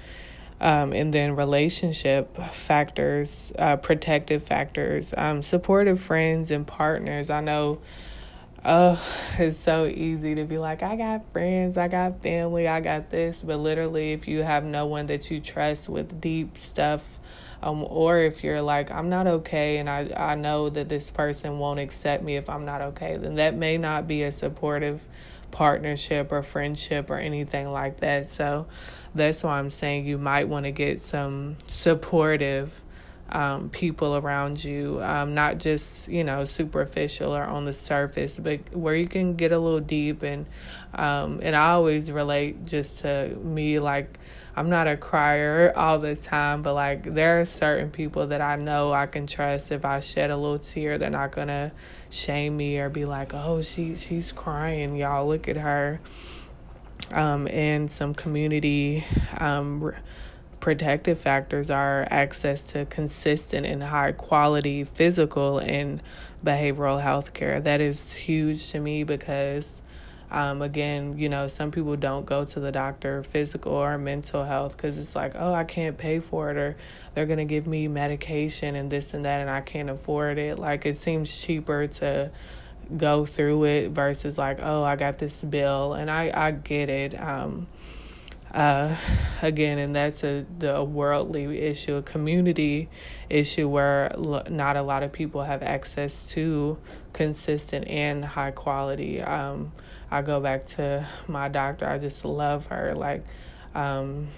um, 0.60 0.92
and 0.92 1.14
then 1.14 1.36
relationship 1.36 2.36
factors, 2.36 3.52
uh, 3.58 3.76
protective 3.76 4.42
factors, 4.42 5.14
um, 5.16 5.42
supportive 5.42 6.00
friends 6.00 6.50
and 6.50 6.66
partners. 6.66 7.30
I 7.30 7.40
know 7.40 7.80
oh, 8.64 9.02
it's 9.38 9.58
so 9.58 9.86
easy 9.86 10.34
to 10.36 10.44
be 10.44 10.58
like, 10.58 10.82
I 10.82 10.96
got 10.96 11.32
friends, 11.32 11.76
I 11.76 11.88
got 11.88 12.22
family, 12.22 12.68
I 12.68 12.80
got 12.80 13.10
this. 13.10 13.42
But 13.42 13.58
literally, 13.58 14.12
if 14.12 14.28
you 14.28 14.42
have 14.42 14.64
no 14.64 14.86
one 14.86 15.06
that 15.06 15.30
you 15.30 15.40
trust 15.40 15.88
with 15.88 16.20
deep 16.20 16.58
stuff, 16.58 17.20
um, 17.62 17.84
or 17.88 18.18
if 18.18 18.44
you're 18.44 18.62
like, 18.62 18.90
I'm 18.90 19.08
not 19.08 19.26
okay, 19.26 19.78
and 19.78 19.90
I, 19.90 20.10
I 20.16 20.34
know 20.34 20.68
that 20.70 20.88
this 20.88 21.10
person 21.10 21.58
won't 21.58 21.80
accept 21.80 22.22
me 22.22 22.36
if 22.36 22.48
I'm 22.48 22.64
not 22.64 22.80
okay, 22.80 23.16
then 23.16 23.36
that 23.36 23.54
may 23.54 23.78
not 23.78 24.06
be 24.06 24.22
a 24.22 24.32
supportive 24.32 25.06
partnership 25.50 26.30
or 26.30 26.42
friendship 26.42 27.10
or 27.10 27.18
anything 27.18 27.70
like 27.70 27.98
that. 28.00 28.28
So 28.28 28.66
that's 29.14 29.42
why 29.42 29.58
I'm 29.58 29.70
saying 29.70 30.06
you 30.06 30.18
might 30.18 30.48
want 30.48 30.66
to 30.66 30.70
get 30.70 31.00
some 31.00 31.56
supportive 31.66 32.84
um, 33.30 33.68
people 33.68 34.16
around 34.16 34.62
you, 34.64 35.00
um, 35.02 35.34
not 35.34 35.58
just 35.58 36.08
you 36.08 36.24
know 36.24 36.44
superficial 36.44 37.36
or 37.36 37.42
on 37.42 37.64
the 37.64 37.74
surface, 37.74 38.38
but 38.38 38.74
where 38.74 38.94
you 38.94 39.06
can 39.06 39.34
get 39.34 39.52
a 39.52 39.58
little 39.58 39.80
deep 39.80 40.22
and 40.22 40.46
um, 40.94 41.40
and 41.42 41.54
I 41.54 41.70
always 41.72 42.10
relate 42.10 42.64
just 42.64 43.00
to 43.00 43.28
me 43.42 43.80
like 43.80 44.18
I'm 44.58 44.70
not 44.70 44.88
a 44.88 44.96
crier 44.96 45.72
all 45.76 46.00
the 46.00 46.16
time, 46.16 46.62
but 46.62 46.74
like 46.74 47.04
there 47.04 47.40
are 47.40 47.44
certain 47.44 47.90
people 47.90 48.26
that 48.26 48.40
I 48.40 48.56
know 48.56 48.92
I 48.92 49.06
can 49.06 49.28
trust. 49.28 49.70
If 49.70 49.84
I 49.84 50.00
shed 50.00 50.30
a 50.30 50.36
little 50.36 50.58
tear, 50.58 50.98
they're 50.98 51.10
not 51.10 51.30
gonna 51.30 51.70
shame 52.10 52.56
me 52.56 52.78
or 52.78 52.88
be 52.88 53.04
like, 53.04 53.32
"Oh, 53.34 53.62
she 53.62 53.94
she's 53.94 54.32
crying, 54.32 54.96
y'all 54.96 55.28
look 55.28 55.46
at 55.46 55.56
her." 55.56 56.00
Um, 57.12 57.46
and 57.46 57.88
some 57.88 58.14
community 58.14 59.04
um, 59.38 59.92
protective 60.58 61.20
factors 61.20 61.70
are 61.70 62.08
access 62.10 62.66
to 62.72 62.84
consistent 62.86 63.64
and 63.64 63.80
high 63.80 64.10
quality 64.10 64.82
physical 64.82 65.58
and 65.58 66.02
behavioral 66.44 67.00
health 67.00 67.32
care. 67.32 67.60
That 67.60 67.80
is 67.80 68.12
huge 68.14 68.72
to 68.72 68.80
me 68.80 69.04
because, 69.04 69.82
um, 70.30 70.62
again, 70.62 71.16
you 71.18 71.28
know, 71.28 71.48
some 71.48 71.70
people 71.70 71.96
don't 71.96 72.26
go 72.26 72.44
to 72.44 72.60
the 72.60 72.70
doctor, 72.70 73.22
physical 73.22 73.72
or 73.72 73.96
mental 73.96 74.44
health, 74.44 74.76
because 74.76 74.98
it's 74.98 75.16
like, 75.16 75.32
oh, 75.36 75.54
I 75.54 75.64
can't 75.64 75.96
pay 75.96 76.20
for 76.20 76.50
it, 76.50 76.56
or 76.56 76.76
they're 77.14 77.26
going 77.26 77.38
to 77.38 77.44
give 77.44 77.66
me 77.66 77.88
medication 77.88 78.74
and 78.74 78.90
this 78.90 79.14
and 79.14 79.24
that, 79.24 79.40
and 79.40 79.48
I 79.48 79.60
can't 79.60 79.88
afford 79.90 80.38
it. 80.38 80.58
Like, 80.58 80.84
it 80.84 80.96
seems 80.96 81.34
cheaper 81.34 81.86
to 81.86 82.30
go 82.96 83.24
through 83.24 83.64
it 83.64 83.90
versus 83.90 84.38
like, 84.38 84.58
oh, 84.62 84.82
I 84.84 84.96
got 84.96 85.18
this 85.18 85.42
bill, 85.42 85.94
and 85.94 86.10
I, 86.10 86.30
I 86.34 86.50
get 86.50 86.88
it. 86.88 87.18
Um, 87.18 87.66
uh, 88.52 88.96
again, 89.42 89.78
and 89.78 89.94
that's 89.94 90.24
a 90.24 90.46
the 90.58 90.82
worldly 90.82 91.58
issue, 91.58 91.96
a 91.96 92.02
community 92.02 92.88
issue 93.28 93.68
where 93.68 94.14
not 94.48 94.76
a 94.76 94.82
lot 94.82 95.02
of 95.02 95.12
people 95.12 95.42
have 95.42 95.62
access 95.62 96.30
to 96.30 96.78
consistent 97.12 97.86
and 97.88 98.24
high 98.24 98.50
quality. 98.50 99.20
Um, 99.20 99.72
I 100.10 100.22
go 100.22 100.40
back 100.40 100.64
to 100.66 101.06
my 101.26 101.48
doctor. 101.48 101.86
I 101.86 101.98
just 101.98 102.24
love 102.24 102.68
her. 102.68 102.94
Like, 102.94 103.24
um, 103.74 104.28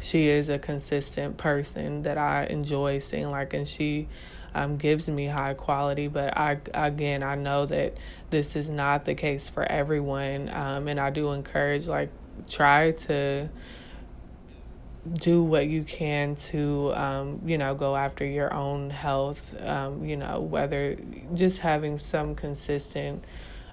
she 0.00 0.26
is 0.26 0.50
a 0.50 0.58
consistent 0.58 1.38
person 1.38 2.02
that 2.02 2.18
I 2.18 2.44
enjoy 2.44 2.98
seeing. 2.98 3.30
Like, 3.30 3.54
and 3.54 3.66
she 3.66 4.06
um, 4.54 4.76
gives 4.76 5.08
me 5.08 5.26
high 5.26 5.54
quality. 5.54 6.08
But 6.08 6.36
I 6.36 6.58
again, 6.74 7.22
I 7.22 7.36
know 7.36 7.64
that 7.66 7.96
this 8.28 8.54
is 8.54 8.68
not 8.68 9.06
the 9.06 9.14
case 9.14 9.48
for 9.48 9.64
everyone, 9.64 10.50
um, 10.52 10.88
and 10.88 11.00
I 11.00 11.08
do 11.08 11.32
encourage 11.32 11.86
like 11.86 12.10
try 12.48 12.92
to 12.92 13.48
do 15.12 15.42
what 15.42 15.66
you 15.66 15.84
can 15.84 16.34
to 16.34 16.92
um, 16.94 17.40
you 17.44 17.58
know 17.58 17.74
go 17.74 17.94
after 17.94 18.24
your 18.24 18.52
own 18.54 18.88
health 18.88 19.54
um, 19.60 20.04
you 20.04 20.16
know 20.16 20.40
whether 20.40 20.96
just 21.34 21.58
having 21.58 21.98
some 21.98 22.34
consistent 22.34 23.22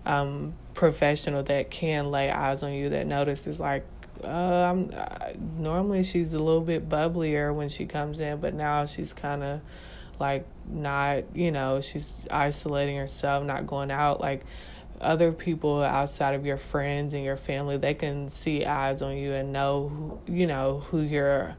um, 0.06 0.54
professional 0.74 1.42
that 1.44 1.72
can 1.72 2.12
lay 2.12 2.30
eyes 2.30 2.64
on 2.64 2.74
you 2.74 2.90
that 2.90 3.08
notices 3.08 3.60
like 3.60 3.86
uh, 4.24 4.28
I'm, 4.28 4.92
uh, 4.94 5.30
normally 5.58 6.04
she's 6.04 6.34
a 6.34 6.40
little 6.40 6.62
bit 6.62 6.90
bubblier 6.90 7.56
when 7.56 7.70
she 7.70 7.86
comes 7.86 8.20
in 8.20 8.40
but 8.40 8.54
now 8.54 8.86
she's 8.86 9.14
kind 9.14 9.42
of 9.42 9.62
like 10.22 10.46
not 10.70 11.24
you 11.36 11.52
know 11.52 11.82
she's 11.82 12.14
isolating 12.30 12.96
herself 12.96 13.44
not 13.44 13.68
going 13.68 13.92
out. 13.92 14.22
Like 14.22 14.46
other 15.02 15.32
people 15.32 15.82
outside 15.82 16.34
of 16.34 16.46
your 16.46 16.58
friends 16.58 17.14
and 17.14 17.24
your 17.24 17.38
family 17.38 17.78
they 17.78 17.94
can 17.94 18.30
see 18.30 18.66
eyes 18.66 19.02
on 19.02 19.18
you 19.18 19.34
and 19.34 19.52
know 19.52 19.90
who, 19.90 20.34
you 20.34 20.48
know 20.48 20.80
who 20.80 21.02
you're 21.02 21.56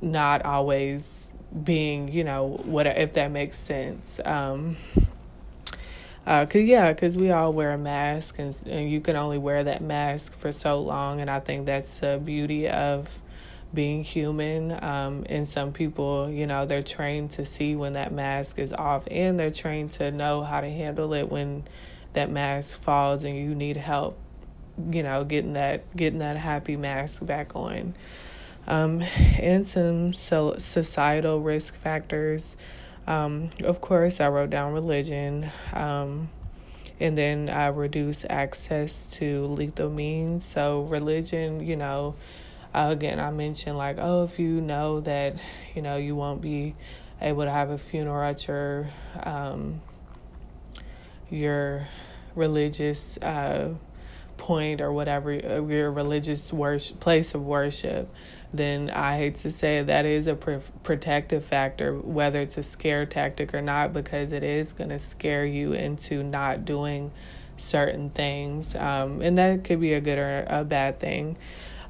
not 0.00 0.44
always 0.44 1.32
being 1.64 2.12
you 2.12 2.24
know 2.24 2.60
what 2.64 2.86
if 2.86 3.14
that 3.14 3.30
makes 3.30 3.58
sense 3.58 4.20
um 4.24 4.76
uh, 6.28 6.44
cause 6.44 6.60
yeah, 6.60 6.92
cause 6.92 7.16
we 7.16 7.30
all 7.30 7.54
wear 7.54 7.72
a 7.72 7.78
mask, 7.78 8.38
and 8.38 8.54
and 8.66 8.90
you 8.90 9.00
can 9.00 9.16
only 9.16 9.38
wear 9.38 9.64
that 9.64 9.80
mask 9.80 10.34
for 10.34 10.52
so 10.52 10.78
long, 10.78 11.22
and 11.22 11.30
I 11.30 11.40
think 11.40 11.64
that's 11.64 12.00
the 12.00 12.20
beauty 12.22 12.68
of 12.68 13.22
being 13.72 14.04
human. 14.04 14.72
Um, 14.84 15.24
and 15.30 15.48
some 15.48 15.72
people, 15.72 16.28
you 16.28 16.46
know, 16.46 16.66
they're 16.66 16.82
trained 16.82 17.30
to 17.32 17.46
see 17.46 17.76
when 17.76 17.94
that 17.94 18.12
mask 18.12 18.58
is 18.58 18.74
off, 18.74 19.04
and 19.10 19.40
they're 19.40 19.50
trained 19.50 19.92
to 19.92 20.10
know 20.10 20.42
how 20.42 20.60
to 20.60 20.68
handle 20.68 21.14
it 21.14 21.30
when 21.30 21.64
that 22.18 22.30
mask 22.30 22.82
falls 22.82 23.22
and 23.22 23.34
you 23.34 23.54
need 23.54 23.76
help 23.76 24.18
you 24.90 25.04
know 25.04 25.22
getting 25.24 25.52
that 25.52 25.96
getting 25.96 26.18
that 26.18 26.36
happy 26.36 26.76
mask 26.76 27.24
back 27.24 27.54
on. 27.54 27.94
Um, 28.66 29.02
and 29.38 29.66
some 29.66 30.12
so 30.12 30.56
societal 30.58 31.40
risk 31.40 31.76
factors. 31.76 32.56
Um, 33.06 33.48
of 33.64 33.80
course 33.80 34.20
i 34.20 34.28
wrote 34.28 34.50
down 34.50 34.74
religion 34.74 35.50
um, 35.72 36.28
and 37.00 37.16
then 37.16 37.48
i 37.48 37.68
reduce 37.68 38.26
access 38.28 39.12
to 39.18 39.46
lethal 39.46 39.88
means. 39.88 40.44
So 40.44 40.82
religion 40.82 41.64
you 41.64 41.76
know 41.76 42.16
again 42.74 43.18
i 43.18 43.30
mentioned 43.30 43.78
like 43.78 43.96
oh 43.98 44.24
if 44.24 44.38
you 44.38 44.60
know 44.60 45.00
that 45.00 45.36
you 45.74 45.82
know 45.82 45.96
you 45.96 46.14
won't 46.14 46.42
be 46.42 46.74
able 47.20 47.44
to 47.44 47.50
have 47.50 47.70
a 47.70 47.78
funeral 47.78 48.22
at 48.22 48.46
your 48.46 48.88
um, 49.22 49.80
your 51.30 51.86
religious 52.38 53.18
uh, 53.18 53.74
point 54.38 54.80
or 54.80 54.92
whatever 54.92 55.32
uh, 55.32 55.62
your 55.66 55.90
religious 55.90 56.52
worship, 56.52 57.00
place 57.00 57.34
of 57.34 57.44
worship, 57.44 58.08
then 58.50 58.88
I 58.88 59.18
hate 59.18 59.34
to 59.36 59.50
say 59.50 59.82
that 59.82 60.06
is 60.06 60.26
a 60.26 60.34
pr- 60.34 60.58
protective 60.82 61.44
factor, 61.44 61.94
whether 61.94 62.40
it's 62.40 62.56
a 62.56 62.62
scare 62.62 63.04
tactic 63.04 63.52
or 63.52 63.60
not, 63.60 63.92
because 63.92 64.32
it 64.32 64.42
is 64.42 64.72
going 64.72 64.90
to 64.90 64.98
scare 64.98 65.44
you 65.44 65.72
into 65.74 66.22
not 66.22 66.64
doing 66.64 67.10
certain 67.58 68.10
things, 68.10 68.74
um, 68.76 69.20
and 69.20 69.36
that 69.36 69.64
could 69.64 69.80
be 69.80 69.92
a 69.92 70.00
good 70.00 70.18
or 70.18 70.44
a 70.46 70.64
bad 70.64 70.98
thing. 71.00 71.36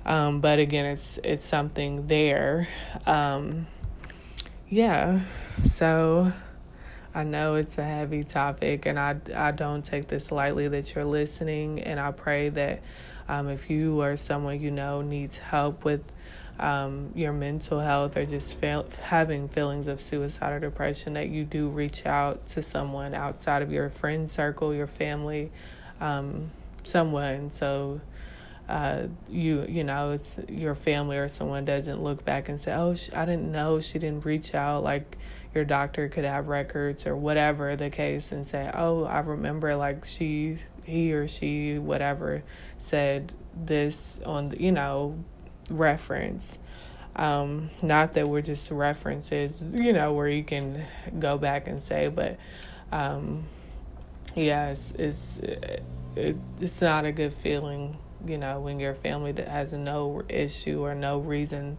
Um, 0.04 0.40
but 0.40 0.58
again, 0.58 0.86
it's 0.86 1.18
it's 1.22 1.44
something 1.44 2.06
there. 2.06 2.66
Um, 3.04 3.66
yeah, 4.68 5.20
so 5.66 6.32
I 7.18 7.24
know 7.24 7.56
it's 7.56 7.76
a 7.78 7.82
heavy 7.82 8.22
topic, 8.22 8.86
and 8.86 8.96
I, 8.96 9.16
I 9.34 9.50
don't 9.50 9.84
take 9.84 10.06
this 10.06 10.30
lightly 10.30 10.68
that 10.68 10.94
you're 10.94 11.04
listening. 11.04 11.82
And 11.82 11.98
I 11.98 12.12
pray 12.12 12.48
that 12.50 12.80
um, 13.28 13.48
if 13.48 13.68
you 13.68 14.00
or 14.00 14.16
someone 14.16 14.60
you 14.60 14.70
know 14.70 15.02
needs 15.02 15.36
help 15.36 15.84
with 15.84 16.14
um, 16.60 17.10
your 17.16 17.32
mental 17.32 17.80
health 17.80 18.16
or 18.16 18.24
just 18.24 18.60
having 18.60 19.48
feelings 19.48 19.88
of 19.88 20.00
suicide 20.00 20.52
or 20.52 20.60
depression, 20.60 21.14
that 21.14 21.28
you 21.28 21.42
do 21.42 21.68
reach 21.68 22.06
out 22.06 22.46
to 22.46 22.62
someone 22.62 23.14
outside 23.14 23.62
of 23.62 23.72
your 23.72 23.90
friend 23.90 24.30
circle, 24.30 24.72
your 24.72 24.86
family, 24.86 25.50
um, 26.00 26.52
someone. 26.84 27.50
So 27.50 28.00
uh, 28.68 29.08
you 29.28 29.64
you 29.68 29.82
know 29.82 30.12
it's 30.12 30.38
your 30.48 30.76
family 30.76 31.16
or 31.16 31.26
someone 31.26 31.64
doesn't 31.64 32.02
look 32.02 32.24
back 32.24 32.50
and 32.50 32.60
say 32.60 32.70
oh 32.74 32.94
sh- 32.94 33.08
i 33.14 33.24
didn't 33.24 33.50
know 33.50 33.80
she 33.80 33.98
didn't 33.98 34.26
reach 34.26 34.54
out 34.54 34.82
like 34.82 35.16
your 35.54 35.64
doctor 35.64 36.08
could 36.08 36.24
have 36.24 36.48
records 36.48 37.06
or 37.06 37.16
whatever 37.16 37.74
the 37.76 37.90
case 37.90 38.32
and 38.32 38.46
say 38.46 38.70
oh 38.74 39.04
i 39.04 39.18
remember 39.20 39.74
like 39.76 40.04
she 40.04 40.56
he 40.84 41.12
or 41.12 41.28
she 41.28 41.78
whatever 41.78 42.42
said 42.78 43.32
this 43.54 44.18
on 44.24 44.48
the, 44.48 44.62
you 44.62 44.72
know 44.72 45.22
reference. 45.70 46.58
Um, 47.16 47.70
not 47.82 48.14
that 48.14 48.28
we're 48.28 48.42
just 48.42 48.70
references 48.70 49.60
you 49.72 49.92
know 49.92 50.12
where 50.12 50.28
you 50.28 50.44
can 50.44 50.84
go 51.18 51.36
back 51.36 51.66
and 51.66 51.82
say 51.82 52.06
but 52.06 52.38
um, 52.92 53.44
yeah 54.36 54.70
it's 54.70 54.92
it's 54.92 55.38
it, 55.38 56.36
it's 56.60 56.80
not 56.80 57.04
a 57.04 57.12
good 57.12 57.34
feeling 57.34 57.98
you 58.26 58.38
know, 58.38 58.60
when 58.60 58.80
your 58.80 58.94
family 58.94 59.32
that 59.32 59.48
has 59.48 59.72
no 59.72 60.22
issue 60.28 60.84
or 60.84 60.94
no 60.94 61.18
reason 61.18 61.76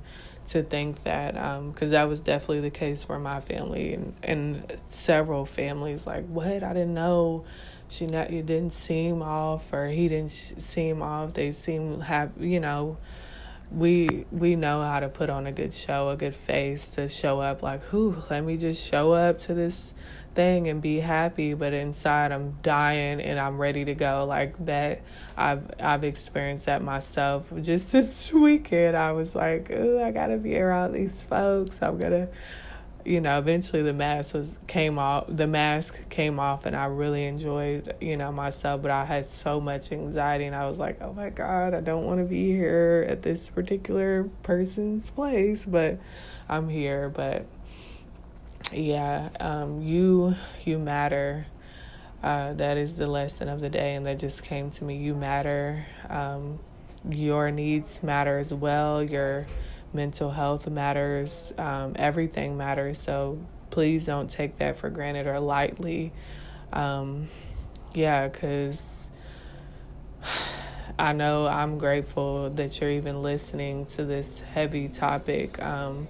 to 0.50 0.64
think 0.64 1.04
that, 1.04 1.34
because 1.34 1.88
um, 1.88 1.92
that 1.92 2.08
was 2.08 2.22
definitely 2.22 2.62
the 2.62 2.70
case 2.70 3.04
for 3.04 3.20
my 3.20 3.40
family 3.40 3.94
and, 3.94 4.14
and 4.24 4.78
several 4.88 5.46
families. 5.46 6.08
Like, 6.08 6.26
what? 6.28 6.64
I 6.64 6.74
didn't 6.74 6.94
know. 6.94 7.46
She 7.88 8.06
not, 8.06 8.32
it 8.32 8.46
didn't 8.46 8.74
seem 8.74 9.22
off, 9.22 9.74
or 9.74 9.88
he 9.88 10.08
didn't 10.08 10.32
seem 10.32 11.02
off. 11.02 11.34
They 11.34 11.52
seem 11.52 12.02
have, 12.02 12.32
you 12.40 12.60
know, 12.60 12.98
we 13.72 14.26
we 14.32 14.56
know 14.56 14.82
how 14.82 15.00
to 15.00 15.10
put 15.10 15.30
on 15.30 15.46
a 15.46 15.52
good 15.52 15.74
show, 15.74 16.10
a 16.10 16.16
good 16.16 16.36
face 16.36 16.90
to 16.90 17.08
show 17.08 17.40
up. 17.40 17.62
Like, 17.62 17.82
who? 17.84 18.16
Let 18.30 18.44
me 18.44 18.58
just 18.58 18.88
show 18.88 19.14
up 19.14 19.40
to 19.40 19.54
this 19.54 19.94
thing 20.40 20.70
and 20.70 20.82
be 20.82 21.02
happy 21.02 21.54
but 21.54 21.74
inside 21.74 22.32
I'm 22.32 22.58
dying 22.62 23.20
and 23.20 23.38
I'm 23.38 23.58
ready 23.58 23.84
to 23.84 23.94
go. 23.94 24.24
Like 24.26 24.56
that 24.68 25.02
I've 25.36 25.70
I've 25.82 26.06
experienced 26.06 26.68
that 26.68 26.82
myself. 26.82 27.52
Just 27.60 27.92
this 27.98 28.32
weekend 28.32 28.96
I 28.96 29.12
was 29.12 29.36
like 29.36 29.70
oh 29.70 30.02
I 30.02 30.12
gotta 30.12 30.38
be 30.38 30.58
around 30.58 30.94
these 30.94 31.22
folks. 31.22 31.78
I'm 31.82 31.98
gonna 31.98 32.30
you 33.04 33.20
know 33.20 33.38
eventually 33.38 33.82
the 33.82 33.92
mask 33.92 34.34
was 34.34 34.58
came 34.68 34.98
off 34.98 35.26
the 35.28 35.48
mask 35.48 36.08
came 36.10 36.40
off 36.40 36.66
and 36.66 36.74
I 36.74 36.86
really 36.86 37.26
enjoyed 37.26 37.94
you 38.00 38.16
know 38.16 38.32
myself 38.32 38.82
but 38.82 38.92
I 38.92 39.04
had 39.04 39.26
so 39.26 39.60
much 39.60 39.92
anxiety 39.92 40.46
and 40.46 40.56
I 40.56 40.70
was 40.70 40.80
like 40.80 41.02
oh 41.02 41.12
my 41.12 41.30
god 41.32 41.74
I 41.74 41.82
don't 41.82 42.06
want 42.06 42.20
to 42.20 42.26
be 42.26 42.52
here 42.52 43.06
at 43.10 43.24
this 43.24 43.50
particular 43.50 44.30
person's 44.44 45.10
place 45.10 45.66
but 45.66 46.00
I'm 46.50 46.68
here. 46.68 47.10
But 47.10 47.46
yeah, 48.74 49.30
um, 49.40 49.82
you 49.82 50.36
you 50.64 50.80
matter. 50.80 51.46
Uh, 52.22 52.54
that 52.54 52.78
is 52.78 52.96
the 52.96 53.08
lesson 53.08 53.48
of 53.48 53.62
the 53.62 53.70
day, 53.70 53.96
and 53.96 54.06
that 54.06 54.20
just 54.20 54.44
came 54.44 54.70
to 54.72 54.84
me. 54.84 54.98
You 54.98 55.16
matter. 55.16 55.86
Um, 56.10 56.60
your 57.10 57.50
needs 57.52 58.04
matter 58.04 58.38
as 58.40 58.54
well. 58.54 59.04
Your 59.04 59.46
mental 59.94 60.30
health 60.30 60.68
matters. 60.68 61.54
Um, 61.58 61.94
everything 61.96 62.58
matters. 62.58 63.00
So 63.00 63.40
please 63.70 64.06
don't 64.06 64.30
take 64.30 64.58
that 64.58 64.78
for 64.78 64.90
granted 64.90 65.28
or 65.28 65.40
lightly. 65.40 66.12
Um, 66.74 67.30
yeah, 67.94 68.28
because 68.28 69.08
I 71.00 71.14
know 71.14 71.48
I'm 71.48 71.78
grateful 71.78 72.50
that 72.52 72.80
you're 72.80 72.92
even 72.92 73.22
listening 73.22 73.86
to 73.88 74.04
this 74.04 74.42
heavy 74.42 74.90
topic. 74.90 75.62
Um, 75.64 76.08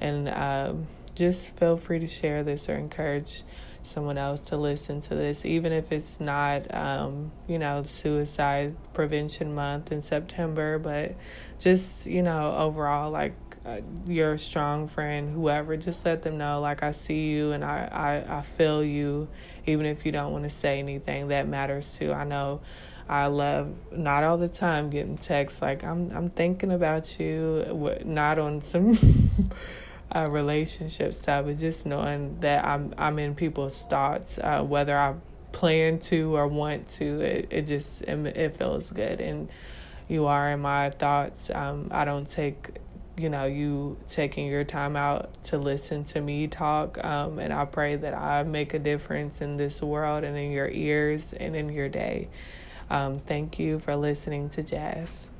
and 0.00 0.28
um, 0.28 0.86
just 1.14 1.56
feel 1.56 1.76
free 1.76 1.98
to 1.98 2.06
share 2.06 2.42
this 2.42 2.68
or 2.68 2.76
encourage 2.76 3.42
someone 3.86 4.18
else 4.18 4.46
to 4.46 4.56
listen 4.56 5.00
to 5.00 5.14
this, 5.14 5.44
even 5.44 5.72
if 5.72 5.92
it's 5.92 6.18
not, 6.18 6.62
um, 6.74 7.30
you 7.46 7.58
know, 7.58 7.82
Suicide 7.82 8.74
Prevention 8.92 9.54
Month 9.54 9.92
in 9.92 10.02
September, 10.02 10.78
but 10.78 11.14
just, 11.58 12.06
you 12.06 12.22
know, 12.22 12.54
overall, 12.56 13.10
like 13.10 13.34
uh, 13.64 13.80
you're 14.06 14.36
strong 14.38 14.88
friend, 14.88 15.32
whoever, 15.32 15.76
just 15.76 16.04
let 16.04 16.22
them 16.22 16.38
know, 16.38 16.60
like, 16.60 16.82
I 16.82 16.92
see 16.92 17.28
you 17.28 17.52
and 17.52 17.64
I, 17.64 18.24
I, 18.26 18.38
I 18.38 18.42
feel 18.42 18.82
you, 18.82 19.28
even 19.66 19.86
if 19.86 20.04
you 20.04 20.12
don't 20.12 20.32
want 20.32 20.44
to 20.44 20.50
say 20.50 20.78
anything, 20.78 21.28
that 21.28 21.46
matters 21.48 21.96
too. 21.96 22.12
I 22.12 22.24
know. 22.24 22.60
I 23.06 23.26
love 23.26 23.74
not 23.92 24.24
all 24.24 24.38
the 24.38 24.48
time 24.48 24.88
getting 24.88 25.18
texts 25.18 25.60
like 25.60 25.84
I'm 25.84 26.10
I'm 26.16 26.30
thinking 26.30 26.72
about 26.72 27.20
you, 27.20 28.00
not 28.02 28.38
on 28.38 28.62
some 28.62 28.96
uh, 30.14 30.28
relationship 30.30 31.14
stuff 31.14 31.46
just 31.58 31.86
knowing 31.86 32.38
that 32.40 32.64
I'm 32.64 32.94
I'm 32.96 33.18
in 33.18 33.34
people's 33.34 33.82
thoughts, 33.82 34.38
uh, 34.38 34.62
whether 34.62 34.96
I 34.96 35.14
plan 35.52 35.98
to 36.00 36.36
or 36.36 36.46
want 36.46 36.88
to. 36.90 37.20
It 37.20 37.48
it 37.50 37.62
just 37.62 38.02
it, 38.02 38.26
it 38.36 38.56
feels 38.56 38.90
good, 38.90 39.20
and 39.20 39.48
you 40.08 40.26
are 40.26 40.52
in 40.52 40.60
my 40.60 40.90
thoughts. 40.90 41.50
Um, 41.50 41.88
I 41.90 42.04
don't 42.04 42.26
take 42.26 42.78
you 43.16 43.28
know 43.28 43.44
you 43.44 43.96
taking 44.08 44.46
your 44.46 44.64
time 44.64 44.96
out 44.96 45.42
to 45.44 45.58
listen 45.58 46.02
to 46.02 46.20
me 46.20 46.48
talk 46.48 47.02
um, 47.04 47.38
and 47.38 47.52
i 47.52 47.64
pray 47.64 47.94
that 47.94 48.12
i 48.12 48.42
make 48.42 48.74
a 48.74 48.78
difference 48.78 49.40
in 49.40 49.56
this 49.56 49.80
world 49.80 50.24
and 50.24 50.36
in 50.36 50.50
your 50.50 50.68
ears 50.68 51.32
and 51.32 51.54
in 51.54 51.68
your 51.68 51.88
day 51.88 52.28
um, 52.90 53.18
thank 53.18 53.58
you 53.58 53.78
for 53.78 53.94
listening 53.94 54.48
to 54.48 54.62
jazz 54.62 55.30